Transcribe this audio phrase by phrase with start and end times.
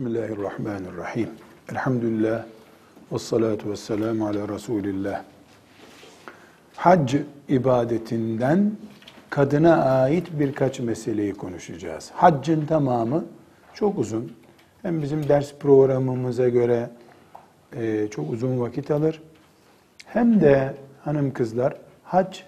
[0.00, 1.28] Bismillahirrahmanirrahim.
[1.70, 2.44] Elhamdülillah
[3.12, 5.22] ve salatu ve selamu ala Resulillah.
[6.76, 7.14] Hac
[7.48, 8.72] ibadetinden
[9.30, 12.10] kadına ait birkaç meseleyi konuşacağız.
[12.14, 13.24] Haccın tamamı
[13.74, 14.32] çok uzun.
[14.82, 16.90] Hem bizim ders programımıza göre
[17.76, 19.22] e, çok uzun vakit alır.
[20.06, 22.38] Hem de hanım kızlar hac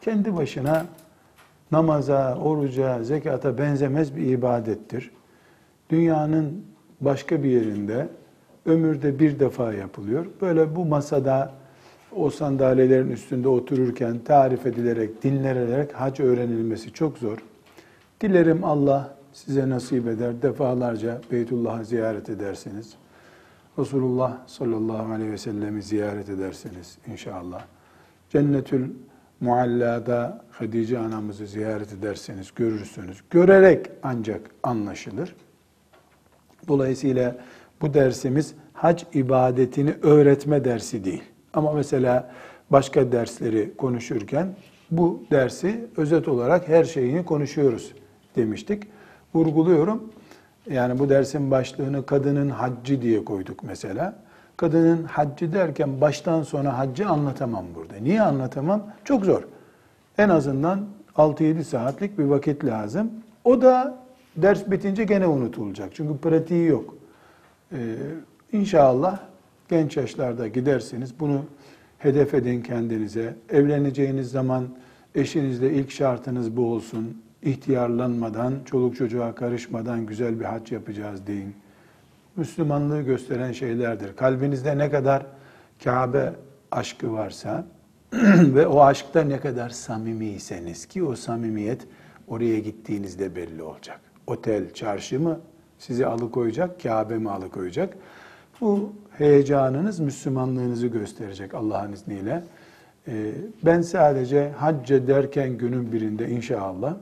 [0.00, 0.86] kendi başına
[1.72, 5.10] namaza, oruca, zekata benzemez bir ibadettir.
[5.90, 6.64] Dünyanın
[7.00, 8.08] başka bir yerinde
[8.66, 10.26] ömürde bir defa yapılıyor.
[10.40, 11.52] Böyle bu masada
[12.16, 17.38] o sandalyelerin üstünde otururken tarif edilerek, dinlenilerek hac öğrenilmesi çok zor.
[18.20, 20.42] Dilerim Allah size nasip eder.
[20.42, 22.94] Defalarca Beytullah'ı ziyaret edersiniz.
[23.78, 27.64] Resulullah sallallahu aleyhi ve sellemi ziyaret edersiniz inşallah.
[28.30, 28.90] Cennetül
[29.40, 33.22] Mualla'da Hadice anamızı ziyaret ederseniz görürsünüz.
[33.30, 35.34] Görerek ancak anlaşılır.
[36.68, 37.36] Dolayısıyla
[37.80, 41.22] bu dersimiz hac ibadetini öğretme dersi değil.
[41.52, 42.30] Ama mesela
[42.70, 44.54] başka dersleri konuşurken
[44.90, 47.92] bu dersi özet olarak her şeyini konuşuyoruz
[48.36, 48.82] demiştik.
[49.34, 50.12] Vurguluyorum.
[50.70, 54.14] Yani bu dersin başlığını kadının haccı diye koyduk mesela.
[54.56, 57.94] Kadının haccı derken baştan sona haccı anlatamam burada.
[58.02, 58.86] Niye anlatamam?
[59.04, 59.42] Çok zor.
[60.18, 63.10] En azından 6-7 saatlik bir vakit lazım.
[63.44, 63.98] O da
[64.42, 65.94] ders bitince gene unutulacak.
[65.94, 66.94] Çünkü pratiği yok.
[67.72, 67.96] Ee,
[68.52, 69.20] inşallah
[69.68, 71.20] genç yaşlarda gidersiniz.
[71.20, 71.44] Bunu
[71.98, 73.34] hedef edin kendinize.
[73.50, 74.68] Evleneceğiniz zaman
[75.14, 77.22] eşinizle ilk şartınız bu olsun.
[77.42, 81.54] İhtiyarlanmadan, çoluk çocuğa karışmadan güzel bir hac yapacağız deyin.
[82.36, 84.16] Müslümanlığı gösteren şeylerdir.
[84.16, 85.26] Kalbinizde ne kadar
[85.84, 86.32] Kabe
[86.70, 87.66] aşkı varsa
[88.54, 91.86] ve o aşkta ne kadar samimiyseniz ki o samimiyet
[92.28, 94.00] oraya gittiğinizde belli olacak.
[94.28, 95.40] Otel, çarşı mı
[95.78, 97.96] sizi alıkoyacak, Kabe mi alıkoyacak?
[98.60, 102.44] Bu heyecanınız Müslümanlığınızı gösterecek Allah'ın izniyle.
[103.08, 103.32] Ee,
[103.64, 106.96] ben sadece hacca derken günün birinde inşallah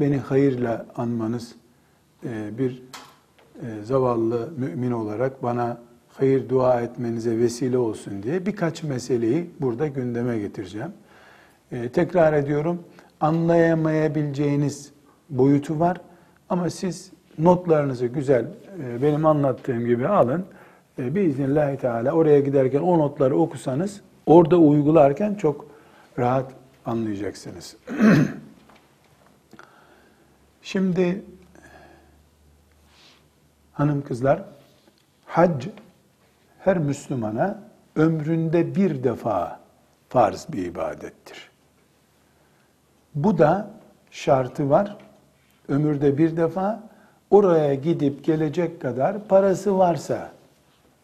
[0.00, 1.54] beni hayırla anmanız
[2.24, 2.82] e, bir
[3.62, 10.38] e, zavallı mümin olarak bana hayır dua etmenize vesile olsun diye birkaç meseleyi burada gündeme
[10.38, 10.92] getireceğim.
[11.72, 12.82] E, tekrar ediyorum,
[13.20, 14.93] anlayamayabileceğiniz
[15.38, 16.00] boyutu var
[16.48, 18.46] ama siz notlarınızı güzel
[19.02, 20.46] benim anlattığım gibi alın.
[20.98, 25.66] Biiznillahü Teala oraya giderken o notları okusanız orada uygularken çok
[26.18, 26.52] rahat
[26.86, 27.76] anlayacaksınız.
[30.62, 31.22] Şimdi
[33.72, 34.42] hanım kızlar
[35.26, 35.66] hac
[36.58, 37.62] her Müslümana
[37.96, 39.60] ömründe bir defa
[40.08, 41.50] farz bir ibadettir.
[43.14, 43.70] Bu da
[44.10, 44.96] şartı var.
[45.68, 46.82] Ömürde bir defa
[47.30, 50.32] oraya gidip gelecek kadar parası varsa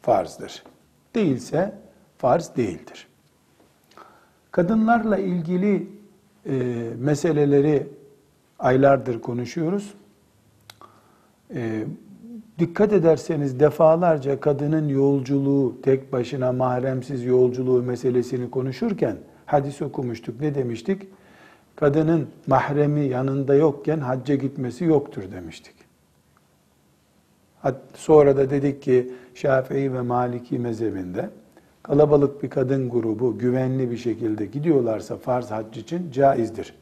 [0.02, 0.62] farzdır.
[1.14, 1.74] Değilse
[2.18, 3.06] farz değildir.
[4.50, 5.88] Kadınlarla ilgili
[6.46, 6.52] e,
[6.98, 7.86] meseleleri
[8.58, 9.94] aylardır konuşuyoruz.
[11.54, 11.84] E,
[12.58, 19.16] dikkat ederseniz defalarca kadının yolculuğu, tek başına mahremsiz yolculuğu meselesini konuşurken
[19.46, 20.40] hadis okumuştuk.
[20.40, 21.02] Ne demiştik?
[21.80, 25.74] Kadının mahremi yanında yokken hacca gitmesi yoktur demiştik.
[27.94, 31.30] Sonra da dedik ki Şafii ve Maliki mezhebinde
[31.82, 36.74] kalabalık bir kadın grubu güvenli bir şekilde gidiyorlarsa farz hac için caizdir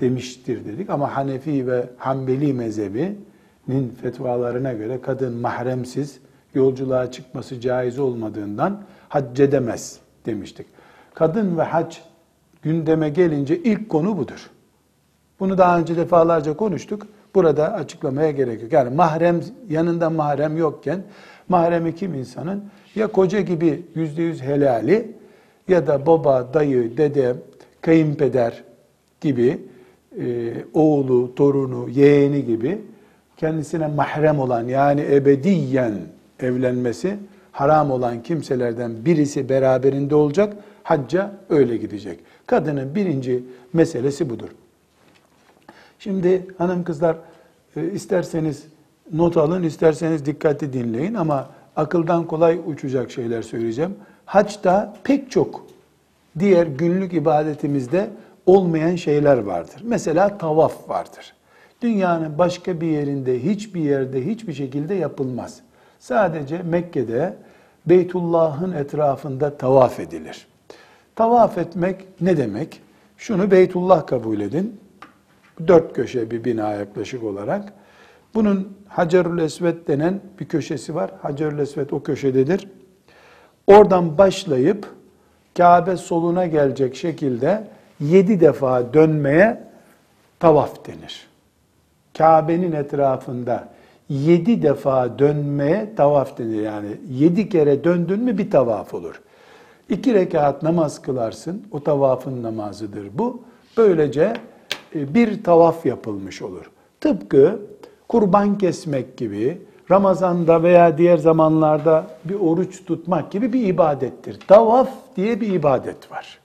[0.00, 0.90] demiştir dedik.
[0.90, 6.18] Ama Hanefi ve Hanbeli mezhebinin fetvalarına göre kadın mahremsiz
[6.54, 10.66] yolculuğa çıkması caiz olmadığından hac edemez demiştik.
[11.14, 11.96] Kadın ve hac
[12.64, 14.50] gündeme gelince ilk konu budur.
[15.40, 17.06] Bunu daha önce defalarca konuştuk.
[17.34, 18.72] Burada açıklamaya gerek yok.
[18.72, 21.02] Yani mahrem yanında mahrem yokken
[21.48, 22.64] mahremi kim insanın?
[22.94, 25.12] Ya koca gibi yüzde yüz helali
[25.68, 27.36] ya da baba, dayı, dede,
[27.80, 28.64] kayınpeder
[29.20, 29.58] gibi
[30.20, 32.78] e, oğlu, torunu, yeğeni gibi
[33.36, 35.94] kendisine mahrem olan yani ebediyen
[36.40, 37.16] evlenmesi
[37.54, 40.56] haram olan kimselerden birisi beraberinde olacak.
[40.82, 42.20] Hacca öyle gidecek.
[42.46, 44.48] Kadının birinci meselesi budur.
[45.98, 47.16] Şimdi hanım kızlar
[47.76, 48.64] e, isterseniz
[49.12, 53.94] not alın, isterseniz dikkatli dinleyin ama akıldan kolay uçacak şeyler söyleyeceğim.
[54.26, 55.66] Haçta pek çok
[56.38, 58.10] diğer günlük ibadetimizde
[58.46, 59.80] olmayan şeyler vardır.
[59.82, 61.34] Mesela tavaf vardır.
[61.82, 65.60] Dünyanın başka bir yerinde, hiçbir yerde, hiçbir şekilde yapılmaz.
[66.04, 67.36] Sadece Mekke'de
[67.86, 70.46] Beytullah'ın etrafında tavaf edilir.
[71.16, 72.80] Tavaf etmek ne demek?
[73.16, 74.80] Şunu Beytullah kabul edin.
[75.66, 77.72] Dört köşe bir bina yaklaşık olarak.
[78.34, 81.10] Bunun Hacerül Esved denen bir köşesi var.
[81.22, 82.68] Hacerül Esved o köşededir.
[83.66, 84.86] Oradan başlayıp
[85.56, 87.68] Kabe soluna gelecek şekilde
[88.00, 89.62] yedi defa dönmeye
[90.40, 91.26] tavaf denir.
[92.18, 93.73] Kabe'nin etrafında
[94.08, 96.62] yedi defa dönmeye tavaf denir.
[96.62, 99.22] Yani yedi kere döndün mü bir tavaf olur.
[99.88, 101.62] İki rekat namaz kılarsın.
[101.72, 103.42] O tavafın namazıdır bu.
[103.76, 104.34] Böylece
[104.94, 106.70] e, bir tavaf yapılmış olur.
[107.00, 107.60] Tıpkı
[108.08, 109.58] kurban kesmek gibi,
[109.90, 114.40] Ramazan'da veya diğer zamanlarda bir oruç tutmak gibi bir ibadettir.
[114.48, 116.38] Tavaf diye bir ibadet var.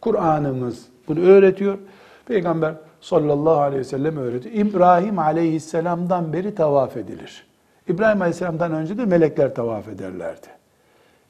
[0.00, 1.78] Kur'an'ımız bunu öğretiyor.
[2.26, 2.74] Peygamber
[3.04, 4.54] sallallahu aleyhi ve sellem öğretiyor.
[4.54, 7.46] İbrahim aleyhisselamdan beri tavaf edilir.
[7.88, 10.46] İbrahim aleyhisselamdan önce de melekler tavaf ederlerdi.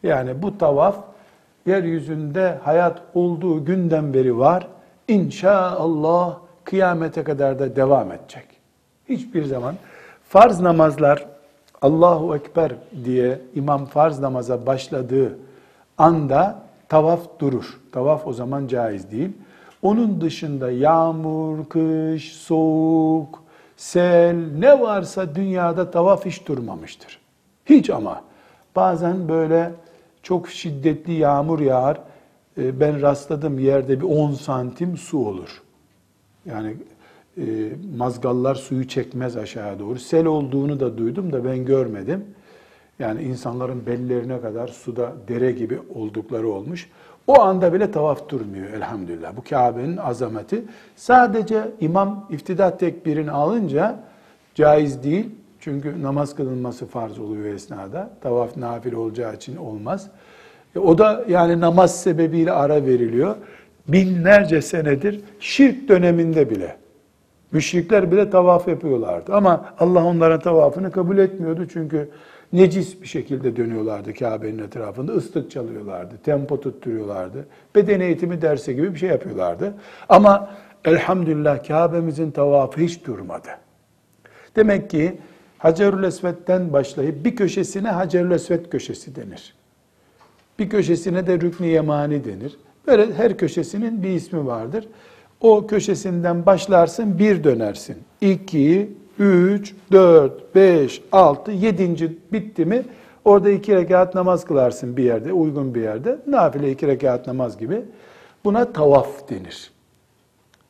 [0.03, 0.97] Yani bu tavaf
[1.67, 4.69] yeryüzünde hayat olduğu günden beri var.
[5.09, 8.47] İnşallah kıyamete kadar da devam edecek.
[9.09, 9.75] Hiçbir zaman
[10.29, 11.27] farz namazlar
[11.83, 12.73] Allahu Ekber
[13.05, 15.39] diye imam farz namaza başladığı
[15.99, 17.81] anda tavaf durur.
[17.93, 19.33] Tavaf o zaman caiz değil.
[19.85, 23.43] Onun dışında yağmur, kış, soğuk,
[23.77, 27.21] sel ne varsa dünyada tavaf hiç durmamıştır.
[27.67, 28.25] Hiç ama.
[28.77, 29.73] Bazen böyle
[30.23, 32.01] çok şiddetli yağmur yağar.
[32.59, 35.63] Ee, ben rastladım yerde bir 10 santim su olur.
[36.47, 36.77] Yani
[37.37, 37.43] e,
[37.97, 39.99] mazgallar suyu çekmez aşağı doğru.
[39.99, 42.25] Sel olduğunu da duydum da ben görmedim.
[42.99, 46.91] Yani insanların bellerine kadar suda dere gibi oldukları olmuş.
[47.27, 49.37] O anda bile tavaf durmuyor elhamdülillah.
[49.37, 50.65] Bu Kabe'nin azameti.
[50.97, 53.97] Sadece imam iftida tekbirini alınca
[54.55, 55.31] caiz değil.
[55.61, 58.11] Çünkü namaz kılınması farz oluyor esnada.
[58.21, 60.11] Tavaf nafil olacağı için olmaz.
[60.77, 63.37] E, o da yani namaz sebebiyle ara veriliyor.
[63.89, 66.77] Binlerce senedir şirk döneminde bile
[67.53, 69.35] müşrikler bile tavaf yapıyorlardı.
[69.35, 72.09] Ama Allah onların tavafını kabul etmiyordu çünkü
[72.55, 75.13] necis bir şekilde dönüyorlardı Kabe'nin etrafında.
[75.13, 77.47] ıslık çalıyorlardı, tempo tutturuyorlardı.
[77.75, 79.75] Beden eğitimi dersi gibi bir şey yapıyorlardı.
[80.09, 80.51] Ama
[80.85, 83.49] elhamdülillah Kabe'mizin tavafı hiç durmadı.
[84.57, 85.19] Demek ki
[85.59, 89.55] Hacerül Esved'den başlayıp bir köşesine Hacerül Esved köşesi denir.
[90.59, 92.57] Bir köşesine de Rükn-i Yemani denir.
[92.87, 94.89] Böyle her köşesinin bir ismi vardır.
[95.41, 97.97] O köşesinden başlarsın bir dönersin.
[98.21, 102.85] İki, üç, dört, beş, altı, yedinci bitti mi
[103.25, 106.19] orada iki rekat namaz kılarsın bir yerde, uygun bir yerde.
[106.27, 107.85] Nafile iki rekat namaz gibi.
[108.45, 109.71] Buna tavaf denir.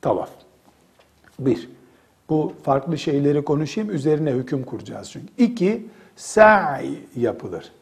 [0.01, 0.31] Tavaf.
[1.39, 1.69] Bir,
[2.29, 5.27] bu farklı şeyleri konuşayım, üzerine hüküm kuracağız çünkü.
[5.39, 5.87] İki,
[6.17, 7.73] sa'i yapılır.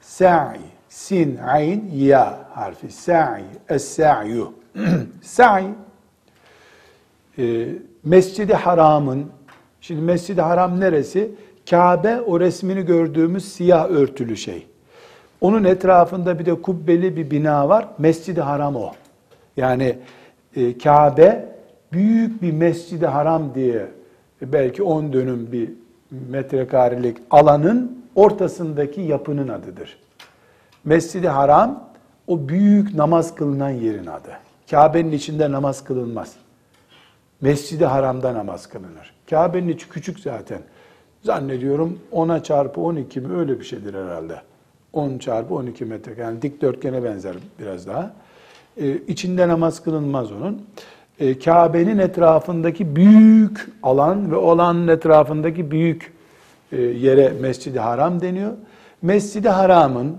[0.00, 2.90] Sa'i, sin, ayn, ya harfi.
[2.92, 4.52] Sa'i, es-sa'yu.
[5.22, 5.66] Sa'i,
[7.38, 7.68] e,
[8.04, 9.26] Mescid-i Haram'ın,
[9.86, 11.30] şimdi Mescid-i Haram neresi?
[11.70, 14.66] Kabe o resmini gördüğümüz siyah örtülü şey.
[15.40, 17.88] Onun etrafında bir de kubbeli bir bina var.
[17.98, 18.92] Mescid-i Haram o.
[19.56, 19.98] Yani
[20.56, 21.48] e, Kabe
[21.92, 23.86] büyük bir Mescid-i Haram diye
[24.42, 25.70] belki 10 dönüm bir
[26.30, 29.98] metrekarelik alanın ortasındaki yapının adıdır.
[30.84, 31.88] Mescid-i Haram
[32.26, 34.30] o büyük namaz kılınan yerin adı.
[34.70, 36.32] Kabe'nin içinde namaz kılınmaz.
[37.40, 39.15] Mescid-i Haram'da namaz kılınır.
[39.30, 40.60] Kabe'nin içi küçük zaten.
[41.22, 44.40] Zannediyorum 10'a çarpı 12 mi öyle bir şeydir herhalde.
[44.92, 46.12] 10 çarpı 12 metre.
[46.18, 48.12] Yani dikdörtgene benzer biraz daha.
[48.80, 50.62] Ee, içinde namaz kılınmaz onun.
[51.20, 56.12] Ee, Kabe'nin etrafındaki büyük alan ve olanın etrafındaki büyük
[56.72, 58.52] e, yere Mescid-i Haram deniyor.
[59.02, 60.16] Mescid-i Haram'ın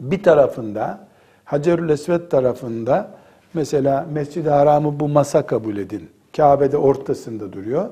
[0.00, 1.08] bir tarafında
[1.44, 3.10] Hacerül Esved tarafında
[3.54, 6.10] mesela Mescid-i Haram'ı bu masa kabul edin.
[6.36, 7.88] Kabe'de ortasında duruyor.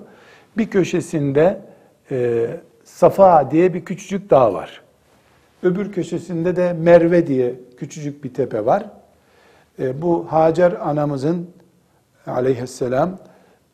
[0.57, 1.61] Bir köşesinde
[2.11, 2.47] e,
[2.85, 4.83] Safa diye bir küçücük dağ var.
[5.63, 8.87] Öbür köşesinde de Merve diye küçücük bir tepe var.
[9.79, 11.51] E, bu Hacer anamızın
[12.27, 13.19] aleyhisselam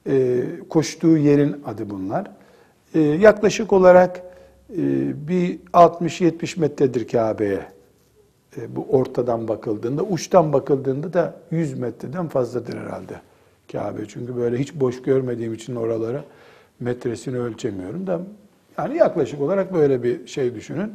[0.08, 2.30] e, koştuğu yerin adı bunlar.
[2.94, 4.22] E, yaklaşık olarak
[4.70, 4.82] e,
[5.28, 7.66] bir 60-70 metredir Kabe'ye
[8.56, 13.14] e, bu ortadan bakıldığında, uçtan bakıldığında da 100 metreden fazladır herhalde
[13.72, 14.08] Kabe.
[14.08, 16.24] Çünkü böyle hiç boş görmediğim için oralara
[16.80, 18.20] metresini ölçemiyorum da
[18.78, 20.92] yani yaklaşık olarak böyle bir şey düşünün.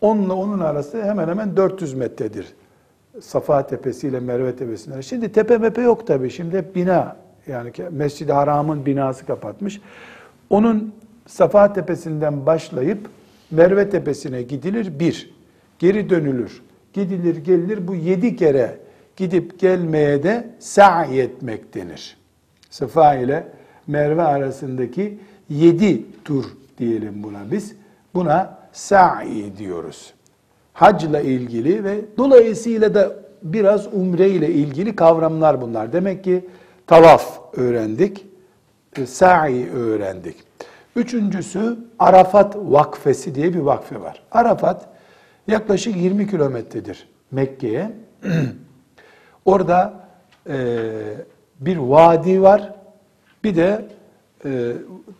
[0.00, 2.46] Onunla onun arası hemen hemen 400 metredir.
[3.20, 5.00] Safa Tepesi ile Merve Tepesi'nin.
[5.00, 6.30] Şimdi tepe mepe yok tabii.
[6.30, 7.16] Şimdi bina.
[7.46, 9.80] Yani Mescid-i Haram'ın binası kapatmış.
[10.50, 10.94] Onun
[11.26, 12.98] Safa Tepesi'nden başlayıp
[13.50, 15.34] Merve Tepesi'ne gidilir bir.
[15.78, 18.78] Geri dönülür gidilir gelir bu yedi kere
[19.18, 22.16] gidip gelmeye de sa'i etmek denir.
[22.70, 23.48] Safa ile
[23.86, 26.44] Merve arasındaki yedi tur
[26.78, 27.74] diyelim buna biz.
[28.14, 30.14] Buna sa'i diyoruz.
[30.72, 35.92] Hacla ilgili ve dolayısıyla da biraz umre ile ilgili kavramlar bunlar.
[35.92, 36.48] Demek ki
[36.86, 38.26] tavaf öğrendik,
[38.96, 40.36] e, sa'i öğrendik.
[40.96, 44.22] Üçüncüsü Arafat Vakfesi diye bir vakfe var.
[44.32, 44.88] Arafat
[45.48, 47.92] yaklaşık 20 kilometredir Mekke'ye.
[49.44, 49.94] Orada
[50.48, 50.78] e,
[51.60, 52.74] bir vadi var,
[53.44, 53.84] bir de
[54.44, 54.72] e,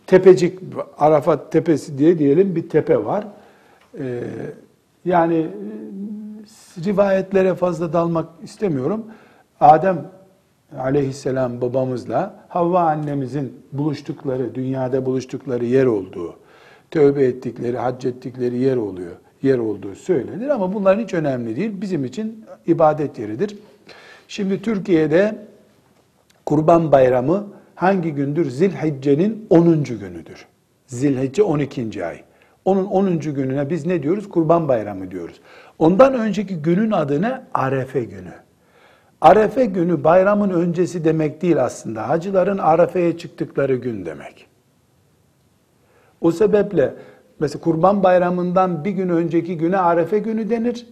[0.07, 0.59] tepecik,
[0.97, 3.27] Arafat Tepesi diye diyelim bir tepe var.
[3.99, 4.23] E,
[5.05, 5.49] yani e,
[6.85, 9.05] rivayetlere fazla dalmak istemiyorum.
[9.59, 10.05] Adem
[10.77, 16.35] aleyhisselam babamızla Havva annemizin buluştukları, dünyada buluştukları yer olduğu,
[16.91, 21.81] tövbe ettikleri, hac ettikleri yer oluyor, yer olduğu söylenir ama bunların hiç önemli değil.
[21.81, 23.57] Bizim için ibadet yeridir.
[24.29, 25.35] Şimdi Türkiye'de
[26.45, 28.49] Kurban Bayramı hangi gündür?
[28.49, 29.83] Zilhicce'nin 10.
[29.83, 30.45] günüdür.
[30.87, 32.05] Zilhicce 12.
[32.05, 32.21] ay.
[32.65, 33.19] Onun 10.
[33.19, 34.29] gününe biz ne diyoruz?
[34.29, 35.41] Kurban Bayramı diyoruz.
[35.79, 37.41] Ondan önceki günün adı ne?
[37.53, 38.33] Arefe günü.
[39.21, 42.09] Arefe günü bayramın öncesi demek değil aslında.
[42.09, 44.47] Hacıların Arefe'ye çıktıkları gün demek.
[46.21, 46.93] O sebeple
[47.39, 50.85] mesela Kurban Bayramı'ndan bir gün önceki güne Arefe günü denir.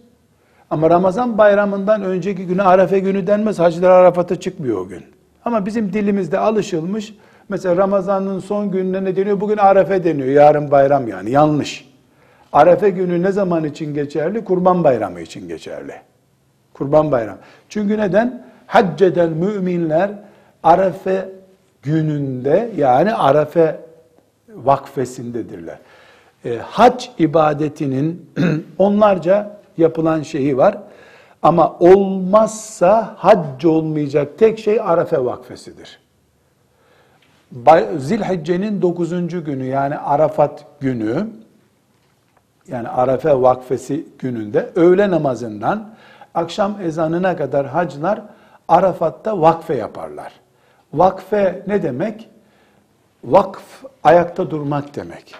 [0.70, 3.58] Ama Ramazan bayramından önceki güne Arefe günü denmez.
[3.58, 5.04] Hacılar Arafat'a çıkmıyor o gün.
[5.44, 7.14] Ama bizim dilimizde alışılmış.
[7.48, 9.40] Mesela Ramazan'ın son gününe ne deniyor?
[9.40, 10.28] Bugün Arefe deniyor.
[10.28, 11.30] Yarın bayram yani.
[11.30, 11.88] Yanlış.
[12.52, 14.44] Arefe günü ne zaman için geçerli?
[14.44, 15.92] Kurban bayramı için geçerli.
[16.74, 17.38] Kurban bayramı.
[17.68, 18.46] Çünkü neden?
[18.66, 20.10] Hacceden müminler
[20.62, 21.28] Arefe
[21.82, 23.80] gününde yani Arefe
[24.48, 25.78] vakfesindedirler.
[26.44, 28.30] E, hac ibadetinin
[28.78, 30.78] onlarca yapılan şeyi var.
[31.42, 36.00] Ama olmazsa hac olmayacak tek şey Arafe vakfesidir.
[37.96, 39.44] Zilhicce'nin 9.
[39.44, 41.28] günü yani Arafat günü
[42.68, 45.88] yani Arafe vakfesi gününde öğle namazından
[46.34, 48.22] akşam ezanına kadar hacılar
[48.68, 50.32] Arafat'ta vakfe yaparlar.
[50.92, 52.28] Vakfe ne demek?
[53.24, 55.34] Vakf ayakta durmak demek.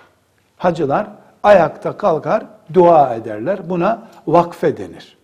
[0.57, 1.07] Hacılar
[1.43, 3.71] ayakta kalkar, dua ederler.
[3.71, 5.19] Buna vakfe denir.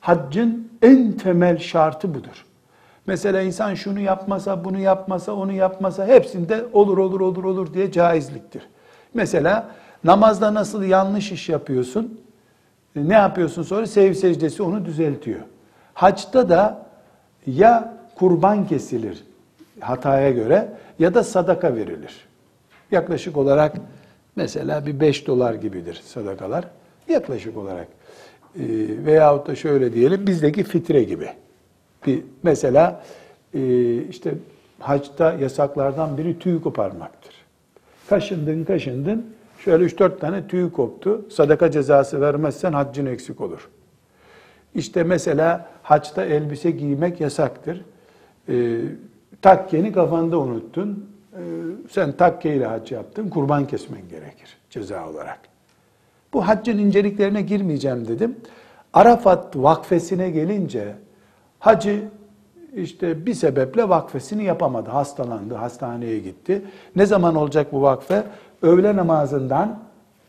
[0.00, 2.46] Haccın en temel şartı budur.
[3.06, 8.62] Mesela insan şunu yapmasa, bunu yapmasa, onu yapmasa hepsinde olur olur olur olur diye caizliktir.
[9.14, 9.66] Mesela
[10.04, 12.20] namazda nasıl yanlış iş yapıyorsun?
[12.96, 13.86] Ne yapıyorsun sonra?
[13.86, 15.40] Sev secdesi onu düzeltiyor.
[15.94, 16.86] Haçta da
[17.46, 19.24] ya kurban kesilir
[19.80, 22.28] hataya göre ya da sadaka verilir.
[22.90, 23.76] Yaklaşık olarak
[24.40, 26.64] mesela bir 5 dolar gibidir sadakalar.
[27.08, 27.88] Yaklaşık olarak.
[28.56, 28.64] E,
[29.06, 31.28] veyahut da şöyle diyelim bizdeki fitre gibi.
[32.06, 33.02] Bir mesela
[33.54, 34.34] e, işte
[34.78, 37.34] hacda yasaklardan biri tüy koparmaktır.
[38.08, 39.26] Kaşındın kaşındın
[39.64, 41.26] şöyle 3-4 tane tüy koptu.
[41.30, 43.68] Sadaka cezası vermezsen haccın eksik olur.
[44.74, 47.84] İşte mesela haçta elbise giymek yasaktır.
[48.48, 48.80] E,
[49.42, 51.09] takkeni kafanda unuttun.
[51.32, 51.40] E,
[51.90, 53.28] sen takke ile hac yaptın.
[53.28, 55.38] Kurban kesmen gerekir ceza olarak.
[56.32, 58.36] Bu haccın inceliklerine girmeyeceğim dedim.
[58.92, 60.94] Arafat vakfesine gelince
[61.58, 62.08] hacı
[62.74, 64.90] işte bir sebeple vakfesini yapamadı.
[64.90, 66.62] Hastalandı, hastaneye gitti.
[66.96, 68.24] Ne zaman olacak bu vakfe?
[68.62, 69.78] Öğle namazından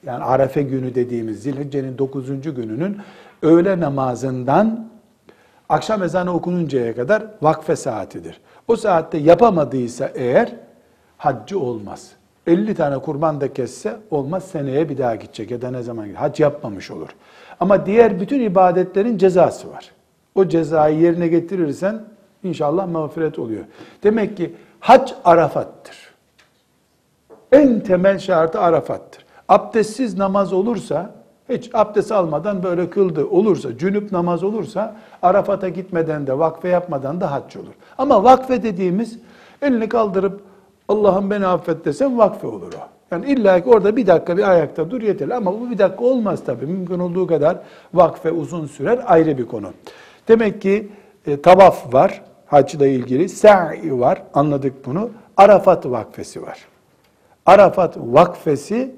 [0.06, 2.42] yani Arefe günü dediğimiz Zilhicce'nin 9.
[2.42, 2.98] gününün
[3.42, 4.90] öğle namazından
[5.70, 8.42] akşam ezanı okununcaya kadar vakfe saatidir.
[8.68, 10.56] O saatte yapamadıysa eğer
[11.22, 12.12] haccı olmaz.
[12.48, 16.22] 50 tane kurban da kesse olmaz seneye bir daha gidecek ya da ne zaman gidecek.
[16.22, 17.10] Hac yapmamış olur.
[17.60, 19.92] Ama diğer bütün ibadetlerin cezası var.
[20.36, 22.04] O cezayı yerine getirirsen
[22.44, 23.64] inşallah mağfiret oluyor.
[24.04, 25.98] Demek ki hac Arafat'tır.
[27.52, 29.26] En temel şartı Arafat'tır.
[29.50, 31.12] Abdestsiz namaz olursa,
[31.50, 37.32] hiç abdest almadan böyle kıldı olursa, cünüp namaz olursa, Arafat'a gitmeden de vakfe yapmadan da
[37.32, 37.74] hac olur.
[37.98, 39.20] Ama vakfe dediğimiz
[39.62, 40.51] elini kaldırıp
[40.92, 42.88] Allah'ım beni affet desem vakfe olur o.
[43.12, 46.40] Yani illa ki orada bir dakika bir ayakta dur yeterli ama bu bir dakika olmaz
[46.46, 46.66] tabii.
[46.66, 47.58] Mümkün olduğu kadar
[47.94, 49.68] vakfe uzun sürer ayrı bir konu.
[50.28, 50.90] Demek ki
[51.28, 55.10] e, tavaf var hacla ilgili, sa'i var anladık bunu.
[55.38, 56.66] Arafat vakfesi var.
[57.46, 58.96] Arafat vakfesi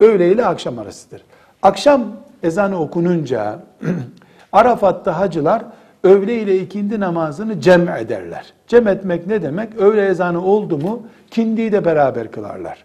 [0.00, 1.22] öğle ile akşam arasıdır.
[1.62, 2.02] Akşam
[2.42, 3.58] ezanı okununca
[4.52, 5.62] Arafat'ta hacılar
[6.04, 8.52] öğle ile ikindi namazını cem ederler.
[8.66, 9.76] Cem etmek ne demek?
[9.76, 12.84] Öğle ezanı oldu mu kindiyi de beraber kılarlar.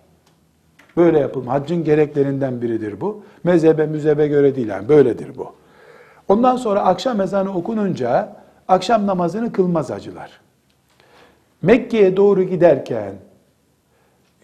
[0.97, 1.53] Böyle yapılma.
[1.53, 3.23] Haccın gereklerinden biridir bu.
[3.43, 5.53] Mezhebe müzebe göre değil yani böyledir bu.
[6.27, 8.35] Ondan sonra akşam ezanı okununca
[8.67, 10.31] akşam namazını kılmaz hacılar.
[11.61, 13.13] Mekke'ye doğru giderken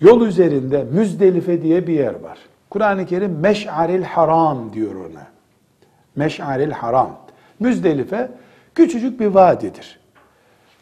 [0.01, 2.38] Yol üzerinde Müzdelife diye bir yer var.
[2.70, 5.28] Kur'an-ı Kerim Meş'aril Haram diyor ona.
[6.16, 7.18] Meş'aril Haram.
[7.60, 8.32] Müzdelife
[8.75, 10.00] küçücük bir vadidir.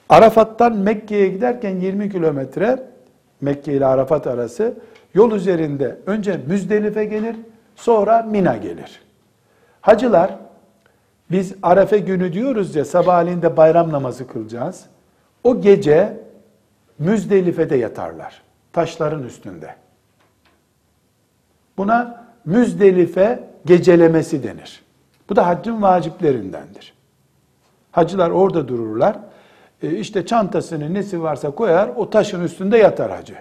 [0.09, 2.83] Arafat'tan Mekke'ye giderken 20 kilometre
[3.41, 4.73] Mekke ile Arafat arası
[5.13, 7.35] yol üzerinde önce Müzdelife gelir,
[7.75, 9.01] sonra Mina gelir.
[9.81, 10.37] Hacılar
[11.31, 14.85] biz Arefe günü diyoruz ya sabahleyin de bayram namazı kılacağız.
[15.43, 16.19] O gece
[16.99, 18.41] Müzdelife'de yatarlar.
[18.73, 19.75] Taşların üstünde.
[21.77, 24.83] Buna Müzdelife gecelemesi denir.
[25.29, 26.98] Bu da haccın vaciplerindendir.
[27.91, 29.19] Hacılar orada dururlar.
[29.83, 33.35] E işte çantasını nesi varsa koyar, o taşın üstünde yatar hacı.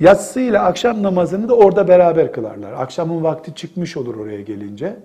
[0.00, 2.72] Yatsı ile akşam namazını da orada beraber kılarlar.
[2.72, 4.96] Akşamın vakti çıkmış olur oraya gelince.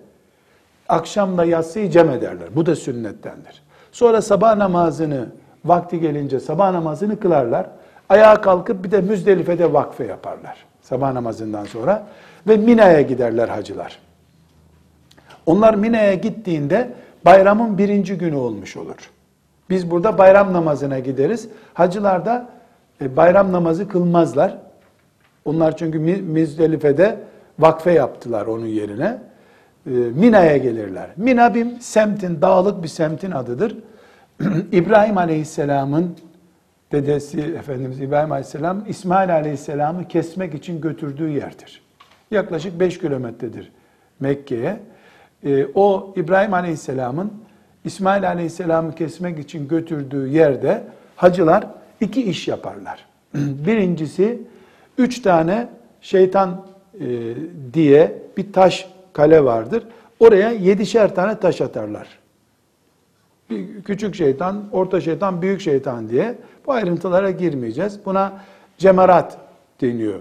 [0.89, 2.47] Akşamla yatsıyı cem ederler.
[2.55, 3.63] Bu da sünnettendir.
[3.91, 5.27] Sonra sabah namazını
[5.65, 7.67] vakti gelince sabah namazını kılarlar.
[8.09, 10.65] Ayağa kalkıp bir de Müzdelife'de vakfe yaparlar.
[10.81, 12.07] Sabah namazından sonra.
[12.47, 13.99] Ve Mina'ya giderler hacılar.
[15.45, 16.89] Onlar Mina'ya gittiğinde
[17.25, 19.11] bayramın birinci günü olmuş olur.
[19.69, 21.49] Biz burada bayram namazına gideriz.
[21.73, 22.49] Hacılar da
[23.01, 24.57] e, bayram namazı kılmazlar.
[25.45, 27.19] Onlar çünkü Müzdelife'de
[27.59, 29.17] vakfe yaptılar onun yerine.
[29.85, 31.09] E, Mina'ya gelirler.
[31.17, 33.77] Mina bir semtin, dağlık bir semtin adıdır.
[34.71, 36.17] İbrahim Aleyhisselam'ın
[36.91, 41.81] dedesi Efendimiz İbrahim Aleyhisselam İsmail Aleyhisselam'ı kesmek için götürdüğü yerdir.
[42.31, 43.71] Yaklaşık 5 kilometredir
[44.19, 44.79] Mekke'ye.
[45.45, 47.33] E, o İbrahim Aleyhisselam'ın
[47.85, 50.83] İsmail Aleyhisselam'ı kesmek için götürdüğü yerde
[51.15, 51.67] hacılar
[52.01, 53.05] iki iş yaparlar.
[53.33, 54.41] Birincisi
[54.97, 55.69] üç tane
[56.01, 56.65] şeytan
[56.99, 57.05] e,
[57.73, 59.83] diye bir taş kale vardır.
[60.19, 62.07] Oraya yedişer tane taş atarlar.
[63.49, 66.35] Bir küçük şeytan, orta şeytan, büyük şeytan diye.
[66.67, 67.99] Bu ayrıntılara girmeyeceğiz.
[68.05, 68.33] Buna
[68.77, 69.37] cemarat
[69.81, 70.19] deniyor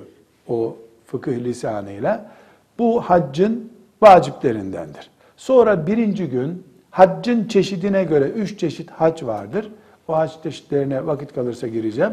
[0.49, 2.31] o fıkıh lisanıyla.
[2.79, 5.14] Bu haccın vaciplerindendir.
[5.37, 9.71] Sonra birinci gün haccın çeşidine göre üç çeşit hac vardır.
[10.09, 12.13] O hac çeşitlerine vakit kalırsa gireceğim.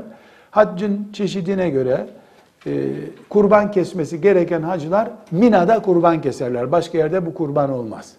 [0.52, 2.08] Haccın çeşidine göre
[2.68, 2.72] e,
[3.30, 6.72] kurban kesmesi gereken hacılar Mina'da kurban keserler.
[6.72, 8.14] Başka yerde bu kurban olmaz.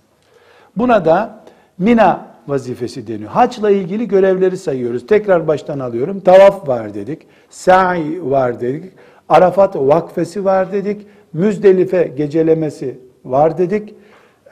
[0.76, 1.42] Buna da
[1.78, 3.30] Mina vazifesi deniyor.
[3.30, 5.06] Haçla ilgili görevleri sayıyoruz.
[5.06, 6.20] Tekrar baştan alıyorum.
[6.20, 7.26] Tavaf var dedik.
[7.50, 8.92] Sa'i var dedik.
[9.28, 11.06] Arafat vakfesi var dedik.
[11.32, 13.94] Müzdelife gecelemesi var dedik.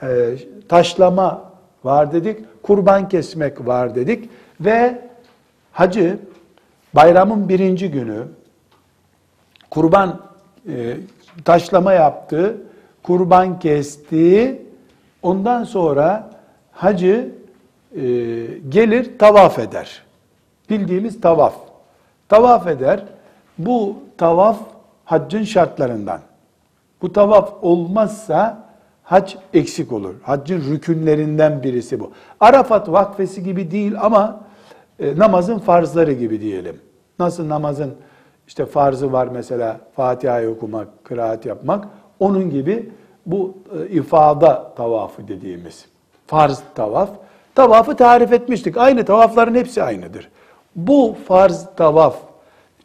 [0.03, 0.35] E,
[0.69, 1.51] taşlama
[1.83, 2.63] var dedik.
[2.63, 4.29] Kurban kesmek var dedik.
[4.61, 5.01] Ve
[5.71, 6.19] hacı
[6.93, 8.23] bayramın birinci günü
[9.69, 10.21] kurban
[10.67, 10.97] e,
[11.45, 12.57] taşlama yaptı,
[13.03, 14.61] kurban kesti.
[15.21, 16.31] Ondan sonra
[16.71, 17.31] hacı
[17.95, 18.01] e,
[18.69, 20.01] gelir tavaf eder.
[20.69, 21.55] Bildiğimiz tavaf.
[22.29, 23.03] Tavaf eder.
[23.57, 24.57] Bu tavaf
[25.05, 26.19] haccın şartlarından.
[27.01, 28.60] Bu tavaf olmazsa
[29.11, 30.13] hac eksik olur.
[30.23, 32.11] Haccın rükünlerinden birisi bu.
[32.39, 34.39] Arafat vakfesi gibi değil ama
[34.99, 36.79] e, namazın farzları gibi diyelim.
[37.19, 37.93] Nasıl namazın
[38.47, 41.87] işte farzı var mesela Fatiha'yı okumak, kıraat yapmak.
[42.19, 42.89] Onun gibi
[43.25, 45.85] bu e, ifada tavafı dediğimiz
[46.27, 47.09] farz tavaf.
[47.55, 48.77] Tavafı tarif etmiştik.
[48.77, 50.29] Aynı tavafların hepsi aynıdır.
[50.75, 52.15] Bu farz tavaf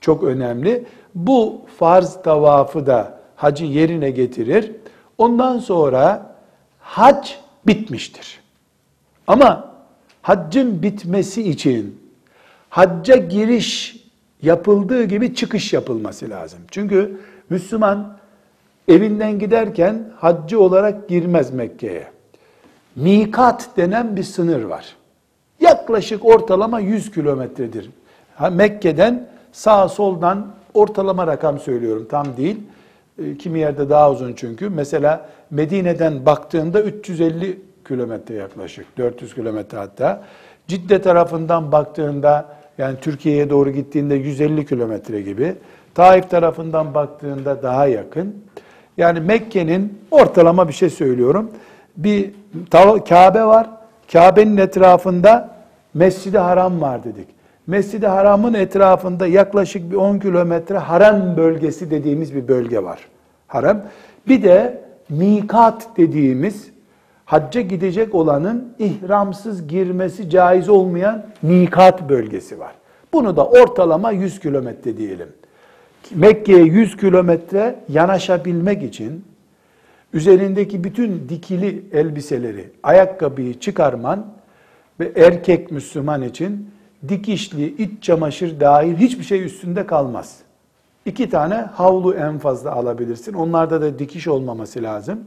[0.01, 0.85] çok önemli.
[1.15, 4.73] Bu farz tavafı da hacı yerine getirir.
[5.19, 6.37] Ondan sonra
[6.81, 7.29] hac
[7.67, 8.41] bitmiştir.
[9.27, 9.75] Ama
[10.23, 12.01] haccın bitmesi için
[12.71, 13.97] hacca giriş
[14.43, 16.59] yapıldığı gibi çıkış yapılması lazım.
[16.71, 18.19] Çünkü Müslüman
[18.89, 22.07] evinden giderken haccı olarak girmez Mekke'ye.
[22.97, 24.97] Mikat denen bir sınır var.
[25.61, 27.91] Yaklaşık ortalama 100 kilometredir.
[28.51, 32.57] Mekke'den sağ soldan ortalama rakam söylüyorum tam değil.
[33.19, 34.69] E, kimi yerde daha uzun çünkü.
[34.69, 40.23] Mesela Medine'den baktığında 350 kilometre yaklaşık, 400 kilometre hatta.
[40.69, 42.47] Cidde tarafından baktığında
[42.79, 45.55] yani Türkiye'ye doğru gittiğinde 150 kilometre gibi.
[45.95, 48.45] Taif tarafından baktığında daha yakın.
[48.97, 51.51] Yani Mekke'nin ortalama bir şey söylüyorum.
[51.97, 52.31] Bir
[53.09, 53.71] Kabe var.
[54.13, 55.57] Kabe'nin etrafında
[55.95, 57.36] Mescid-i Haram var dedik.
[57.67, 63.09] Mescid-i Haram'ın etrafında yaklaşık bir 10 kilometre harem bölgesi dediğimiz bir bölge var.
[63.47, 63.89] Harem.
[64.29, 66.71] Bir de mikat dediğimiz
[67.25, 72.73] hacca gidecek olanın ihramsız girmesi caiz olmayan mikat bölgesi var.
[73.13, 75.29] Bunu da ortalama 100 kilometre diyelim.
[76.15, 79.25] Mekke'ye 100 kilometre yanaşabilmek için
[80.13, 84.27] üzerindeki bütün dikili elbiseleri, ayakkabıyı çıkarman
[85.01, 86.71] ve erkek Müslüman için
[87.09, 90.39] dikişli, iç çamaşır dahil hiçbir şey üstünde kalmaz.
[91.07, 93.33] İki tane havlu en fazla alabilirsin.
[93.33, 95.21] Onlarda da dikiş olmaması lazım.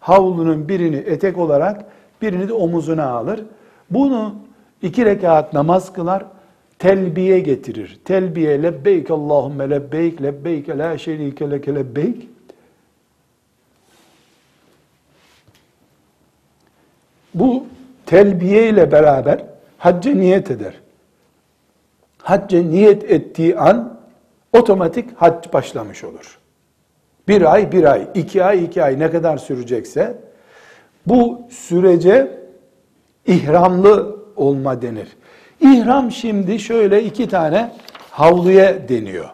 [0.00, 1.84] Havlunun birini etek olarak,
[2.22, 3.44] birini de omuzuna alır.
[3.90, 4.34] Bunu
[4.82, 6.24] iki rekat namaz kılar,
[6.78, 8.00] telbiye getirir.
[8.04, 12.28] Telbiye lebbeyk Allahümme lebbeyk, lebbeyk la şerike leke lebbeyk.
[17.34, 17.66] Bu
[18.06, 19.44] telbiye ile beraber
[19.78, 20.83] hacca niyet eder.
[22.24, 23.98] Hacca niyet ettiği an
[24.52, 26.38] otomatik hac başlamış olur.
[27.28, 30.18] Bir ay, bir ay, iki ay, iki ay ne kadar sürecekse
[31.06, 32.40] bu sürece
[33.26, 35.08] ihramlı olma denir.
[35.60, 37.72] İhram şimdi şöyle iki tane
[38.10, 39.28] havluya deniyor.